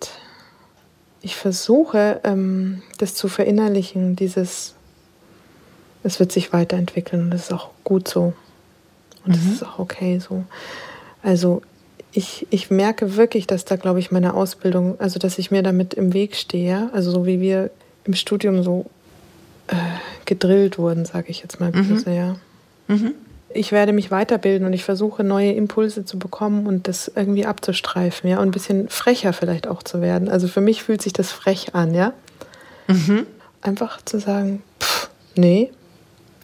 ich 1.22 1.38
versuche, 1.38 2.20
ähm, 2.26 2.82
das 2.98 3.16
zu 3.16 3.30
verinnerlichen, 3.30 4.18
dieses, 4.18 4.76
es 6.04 6.20
wird 6.20 6.34
sich 6.34 6.52
weiterentwickeln 6.52 7.24
und 7.24 7.32
das 7.32 7.44
ist 7.44 7.54
auch 7.54 7.70
gut 7.86 8.10
so. 8.10 8.34
Und 9.26 9.34
das 9.34 9.44
mhm. 9.44 9.52
ist 9.54 9.64
auch 9.64 9.80
okay 9.80 10.20
so. 10.20 10.44
Also 11.22 11.62
ich, 12.12 12.46
ich 12.50 12.70
merke 12.70 13.16
wirklich, 13.16 13.48
dass 13.48 13.64
da, 13.64 13.78
glaube 13.78 14.00
ich, 14.00 14.12
meine 14.12 14.34
Ausbildung, 14.34 15.00
also 15.00 15.20
dass 15.20 15.40
ich 15.40 15.52
mir 15.52 15.64
damit 15.64 15.94
im 15.94 16.14
Weg 16.14 16.36
stehe, 16.36 16.90
also 16.92 17.10
so 17.10 17.26
wie 17.26 17.40
wir 17.40 17.72
im 18.04 18.16
Studium 18.16 18.62
so 18.62 18.88
äh, 19.68 19.76
gedrillt 20.26 20.78
wurden, 20.78 21.06
sage 21.06 21.30
ich 21.30 21.40
jetzt 21.40 21.62
mal 21.62 21.72
mhm. 21.72 21.98
sehr. 21.98 22.36
Mhm. 22.90 23.14
Ich 23.54 23.72
werde 23.72 23.94
mich 23.94 24.12
weiterbilden 24.12 24.66
und 24.66 24.74
ich 24.74 24.84
versuche 24.84 25.24
neue 25.24 25.52
Impulse 25.52 26.06
zu 26.06 26.18
bekommen 26.18 26.68
und 26.68 26.88
das 26.88 27.12
irgendwie 27.14 27.46
abzustreifen, 27.46 28.30
ja, 28.30 28.38
und 28.40 28.50
ein 28.50 28.52
bisschen 28.52 28.90
frecher 28.90 29.34
vielleicht 29.34 29.68
auch 29.68 29.84
zu 29.84 30.02
werden. 30.02 30.30
Also 30.30 30.48
für 30.48 30.62
mich 30.62 30.84
fühlt 30.84 31.02
sich 31.02 31.14
das 31.14 31.32
frech 31.32 31.76
an, 31.76 31.94
ja. 31.94 32.14
Mhm. 32.88 33.26
Einfach 33.62 34.02
zu 34.04 34.20
sagen, 34.20 34.64
pff, 34.80 35.10
nee, 35.36 35.72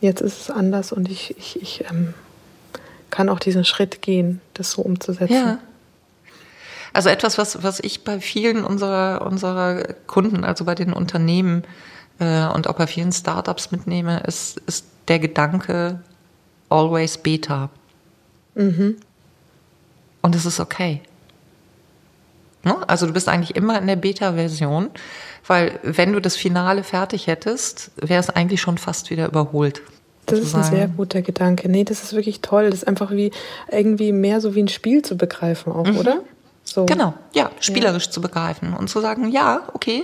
jetzt 0.01 0.21
ist 0.21 0.41
es 0.41 0.49
anders 0.49 0.91
und 0.91 1.09
ich, 1.09 1.35
ich, 1.37 1.61
ich 1.61 1.85
ähm, 1.89 2.13
kann 3.09 3.29
auch 3.29 3.39
diesen 3.39 3.65
Schritt 3.65 4.01
gehen, 4.01 4.41
das 4.53 4.71
so 4.71 4.81
umzusetzen. 4.81 5.33
Ja. 5.33 5.59
Also 6.93 7.09
etwas, 7.09 7.37
was, 7.37 7.63
was 7.63 7.79
ich 7.79 8.03
bei 8.03 8.19
vielen 8.19 8.63
unserer, 8.63 9.25
unserer 9.25 9.83
Kunden, 10.07 10.43
also 10.43 10.65
bei 10.65 10.75
den 10.75 10.93
Unternehmen 10.93 11.63
äh, 12.19 12.47
und 12.47 12.67
auch 12.67 12.75
bei 12.75 12.87
vielen 12.87 13.11
Startups 13.11 13.71
mitnehme, 13.71 14.21
ist, 14.25 14.57
ist 14.65 14.85
der 15.07 15.19
Gedanke 15.19 15.99
always 16.69 17.17
Beta. 17.17 17.69
Mhm. 18.55 18.97
Und 20.21 20.35
es 20.35 20.45
ist 20.45 20.59
okay. 20.59 21.01
Ne? 22.63 22.75
Also 22.87 23.07
du 23.07 23.13
bist 23.13 23.29
eigentlich 23.29 23.55
immer 23.55 23.79
in 23.79 23.87
der 23.87 23.95
Beta-Version, 23.95 24.89
weil 25.47 25.79
wenn 25.83 26.13
du 26.13 26.19
das 26.19 26.35
Finale 26.35 26.83
fertig 26.83 27.27
hättest, 27.27 27.91
wäre 27.95 28.19
es 28.19 28.29
eigentlich 28.29 28.61
schon 28.61 28.77
fast 28.77 29.09
wieder 29.09 29.27
überholt. 29.27 29.81
Das 30.25 30.39
ist 30.39 30.53
ein 30.53 30.63
sehr 30.63 30.87
guter 30.87 31.23
Gedanke. 31.23 31.69
Nee, 31.69 31.83
das 31.83 32.03
ist 32.03 32.13
wirklich 32.13 32.41
toll. 32.41 32.69
Das 32.69 32.81
ist 32.81 32.87
einfach 32.87 33.11
wie 33.11 33.31
irgendwie 33.71 34.11
mehr 34.11 34.41
so 34.41 34.53
wie 34.53 34.61
ein 34.61 34.67
Spiel 34.67 35.01
zu 35.01 35.17
begreifen 35.17 35.73
auch, 35.73 35.87
mhm. 35.87 35.97
oder? 35.97 36.21
So. 36.63 36.85
Genau, 36.85 37.15
ja, 37.33 37.49
spielerisch 37.59 38.05
ja. 38.05 38.11
zu 38.11 38.21
begreifen 38.21 38.75
und 38.75 38.89
zu 38.89 38.99
sagen, 38.99 39.31
ja, 39.31 39.63
okay. 39.73 40.03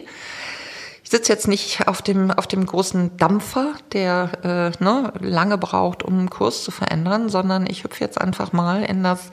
Ich 1.15 1.19
sitze 1.19 1.31
jetzt 1.31 1.47
nicht 1.47 1.87
auf 1.87 2.01
dem, 2.01 2.29
auf 2.29 2.45
dem 2.45 2.65
großen 2.65 3.15
Dampfer, 3.15 3.75
der 3.93 4.73
äh, 4.77 4.83
ne, 4.83 5.13
lange 5.21 5.57
braucht, 5.57 6.03
um 6.03 6.19
einen 6.19 6.29
Kurs 6.29 6.65
zu 6.65 6.71
verändern, 6.71 7.29
sondern 7.29 7.65
ich 7.69 7.85
hüpfe 7.85 8.03
jetzt 8.03 8.19
einfach 8.19 8.51
mal 8.51 8.83
in 8.83 9.01
das 9.01 9.31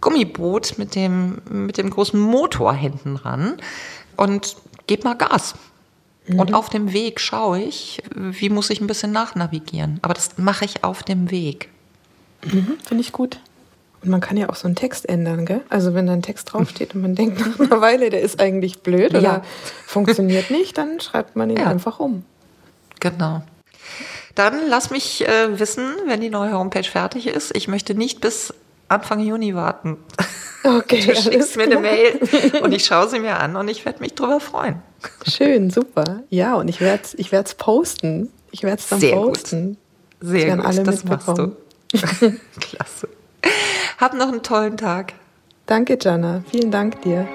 Gummiboot 0.00 0.78
mit 0.78 0.94
dem, 0.94 1.42
mit 1.50 1.76
dem 1.76 1.90
großen 1.90 2.18
Motor 2.18 2.72
hinten 2.72 3.16
ran 3.16 3.58
und 4.16 4.56
gebe 4.86 5.04
mal 5.04 5.12
Gas. 5.12 5.54
Mhm. 6.28 6.40
Und 6.40 6.54
auf 6.54 6.70
dem 6.70 6.94
Weg 6.94 7.20
schaue 7.20 7.60
ich, 7.60 8.02
wie 8.14 8.48
muss 8.48 8.70
ich 8.70 8.80
ein 8.80 8.86
bisschen 8.86 9.12
nachnavigieren. 9.12 9.98
Aber 10.00 10.14
das 10.14 10.38
mache 10.38 10.64
ich 10.64 10.82
auf 10.82 11.02
dem 11.02 11.30
Weg. 11.30 11.68
Mhm, 12.42 12.78
Finde 12.82 13.02
ich 13.02 13.12
gut. 13.12 13.38
Und 14.02 14.10
man 14.10 14.20
kann 14.20 14.36
ja 14.36 14.48
auch 14.48 14.56
so 14.56 14.66
einen 14.66 14.74
Text 14.74 15.08
ändern, 15.08 15.46
gell? 15.46 15.60
Also 15.68 15.94
wenn 15.94 16.06
da 16.06 16.12
ein 16.12 16.22
Text 16.22 16.52
draufsteht 16.52 16.94
und 16.94 17.02
man 17.02 17.14
denkt 17.16 17.40
nach 17.40 17.60
einer 17.60 17.80
Weile, 17.80 18.10
der 18.10 18.20
ist 18.20 18.40
eigentlich 18.40 18.80
blöd 18.80 19.10
oder 19.10 19.20
ja. 19.20 19.42
funktioniert 19.86 20.50
nicht, 20.50 20.76
dann 20.76 21.00
schreibt 21.00 21.36
man 21.36 21.50
ihn 21.50 21.58
ja. 21.58 21.66
einfach 21.66 22.00
um. 22.00 22.24
Genau. 23.00 23.42
Dann 24.34 24.54
lass 24.68 24.90
mich 24.90 25.26
äh, 25.26 25.58
wissen, 25.58 25.84
wenn 26.06 26.20
die 26.20 26.30
neue 26.30 26.52
Homepage 26.52 26.84
fertig 26.84 27.26
ist. 27.26 27.54
Ich 27.54 27.68
möchte 27.68 27.94
nicht 27.94 28.20
bis 28.20 28.54
Anfang 28.88 29.20
Juni 29.20 29.54
warten. 29.54 29.98
Okay. 30.64 31.02
Du 31.06 31.14
schickst 31.14 31.56
mir 31.56 31.64
eine 31.64 31.80
Mail 31.80 32.20
und 32.62 32.72
ich 32.72 32.84
schaue 32.84 33.08
sie 33.08 33.18
mir 33.18 33.38
an 33.38 33.56
und 33.56 33.68
ich 33.68 33.84
werde 33.84 34.00
mich 34.00 34.14
drüber 34.14 34.40
freuen. 34.40 34.82
Schön, 35.28 35.70
super. 35.70 36.22
Ja, 36.30 36.54
und 36.54 36.68
ich 36.68 36.80
werde 36.80 37.02
es 37.02 37.14
ich 37.14 37.30
posten. 37.56 38.30
Ich 38.52 38.62
werde 38.62 38.80
es 38.80 38.88
dann 38.88 39.00
Sehr 39.00 39.16
posten. 39.16 39.76
Gut. 40.20 40.28
Sehr 40.28 40.56
gut, 40.56 40.64
alle 40.64 40.82
das 40.84 41.04
machst 41.04 41.28
du. 41.28 41.56
Klasse. 42.60 43.08
Hab 43.98 44.14
noch 44.14 44.28
einen 44.28 44.42
tollen 44.42 44.76
Tag. 44.76 45.14
Danke, 45.66 45.98
Jana. 46.00 46.42
Vielen 46.50 46.70
Dank 46.70 47.02
dir. 47.02 47.26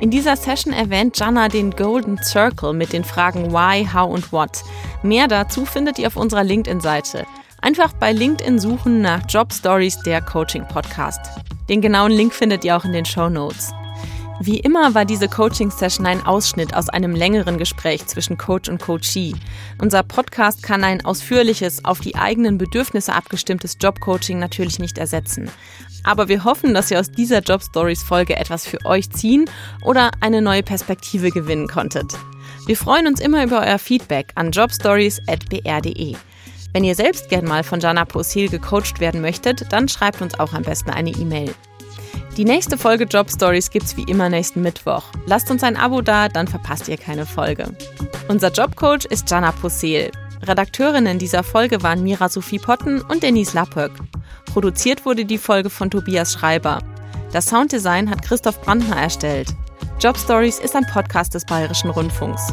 In 0.00 0.10
dieser 0.10 0.36
Session 0.36 0.72
erwähnt 0.72 1.18
Jana 1.18 1.48
den 1.48 1.70
Golden 1.70 2.18
Circle 2.22 2.72
mit 2.72 2.92
den 2.92 3.04
Fragen 3.04 3.52
Why, 3.52 3.86
How 3.92 4.12
und 4.12 4.32
What. 4.32 4.62
Mehr 5.02 5.28
dazu 5.28 5.64
findet 5.64 5.98
ihr 5.98 6.08
auf 6.08 6.16
unserer 6.16 6.42
LinkedIn-Seite. 6.42 7.24
Einfach 7.62 7.92
bei 7.94 8.12
LinkedIn 8.12 8.58
suchen 8.58 9.00
nach 9.00 9.22
Job 9.28 9.52
Stories 9.52 9.98
der 10.00 10.20
Coaching 10.20 10.66
Podcast. 10.66 11.20
Den 11.68 11.80
genauen 11.80 12.12
Link 12.12 12.34
findet 12.34 12.64
ihr 12.64 12.76
auch 12.76 12.84
in 12.84 12.92
den 12.92 13.06
Show 13.06 13.28
Notes. 13.30 13.72
Wie 14.40 14.58
immer 14.58 14.94
war 14.94 15.04
diese 15.04 15.28
Coaching-Session 15.28 16.06
ein 16.06 16.26
Ausschnitt 16.26 16.74
aus 16.74 16.88
einem 16.88 17.14
längeren 17.14 17.56
Gespräch 17.56 18.04
zwischen 18.06 18.36
Coach 18.36 18.68
und 18.68 18.82
Coachee. 18.82 19.34
Unser 19.80 20.02
Podcast 20.02 20.62
kann 20.62 20.82
ein 20.82 21.04
ausführliches, 21.04 21.84
auf 21.84 22.00
die 22.00 22.16
eigenen 22.16 22.58
Bedürfnisse 22.58 23.14
abgestimmtes 23.14 23.76
Jobcoaching 23.80 24.40
natürlich 24.40 24.80
nicht 24.80 24.98
ersetzen. 24.98 25.50
Aber 26.02 26.28
wir 26.28 26.42
hoffen, 26.44 26.74
dass 26.74 26.90
ihr 26.90 26.98
aus 26.98 27.12
dieser 27.12 27.40
Job 27.40 27.62
Stories 27.62 28.02
Folge 28.02 28.36
etwas 28.36 28.66
für 28.66 28.84
euch 28.84 29.08
ziehen 29.10 29.44
oder 29.82 30.10
eine 30.20 30.42
neue 30.42 30.64
Perspektive 30.64 31.30
gewinnen 31.30 31.68
konntet. 31.68 32.12
Wir 32.66 32.76
freuen 32.76 33.06
uns 33.06 33.20
immer 33.20 33.44
über 33.44 33.60
euer 33.60 33.78
Feedback 33.78 34.32
an 34.34 34.50
jobstories.br.de. 34.50 36.16
Wenn 36.72 36.84
ihr 36.84 36.96
selbst 36.96 37.28
gern 37.28 37.44
mal 37.44 37.62
von 37.62 37.78
Jana 37.78 38.04
Posil 38.04 38.48
gecoacht 38.48 38.98
werden 38.98 39.20
möchtet, 39.20 39.72
dann 39.72 39.88
schreibt 39.88 40.20
uns 40.20 40.38
auch 40.40 40.52
am 40.54 40.62
besten 40.62 40.90
eine 40.90 41.10
E-Mail. 41.10 41.54
Die 42.36 42.44
nächste 42.44 42.76
Folge 42.76 43.04
Job 43.04 43.30
Stories 43.30 43.70
gibt's 43.70 43.96
wie 43.96 44.02
immer 44.04 44.28
nächsten 44.28 44.62
Mittwoch. 44.62 45.04
Lasst 45.26 45.50
uns 45.50 45.62
ein 45.62 45.76
Abo 45.76 46.00
da, 46.00 46.28
dann 46.28 46.48
verpasst 46.48 46.88
ihr 46.88 46.96
keine 46.96 47.26
Folge. 47.26 47.74
Unser 48.28 48.50
Jobcoach 48.50 49.04
ist 49.04 49.30
Jana 49.30 49.52
Posil. 49.52 50.10
Redakteurinnen 50.42 51.18
dieser 51.18 51.42
Folge 51.42 51.82
waren 51.82 52.02
Mira 52.02 52.28
Sophie 52.28 52.58
Potten 52.58 53.00
und 53.02 53.22
Denise 53.22 53.54
Lappöck. 53.54 53.92
Produziert 54.46 55.06
wurde 55.06 55.24
die 55.24 55.38
Folge 55.38 55.70
von 55.70 55.90
Tobias 55.90 56.32
Schreiber. 56.32 56.80
Das 57.32 57.46
Sounddesign 57.46 58.10
hat 58.10 58.22
Christoph 58.22 58.60
Brandner 58.60 58.96
erstellt. 58.96 59.54
Job 60.00 60.18
Stories 60.18 60.58
ist 60.58 60.76
ein 60.76 60.86
Podcast 60.92 61.34
des 61.34 61.44
Bayerischen 61.44 61.90
Rundfunks. 61.90 62.52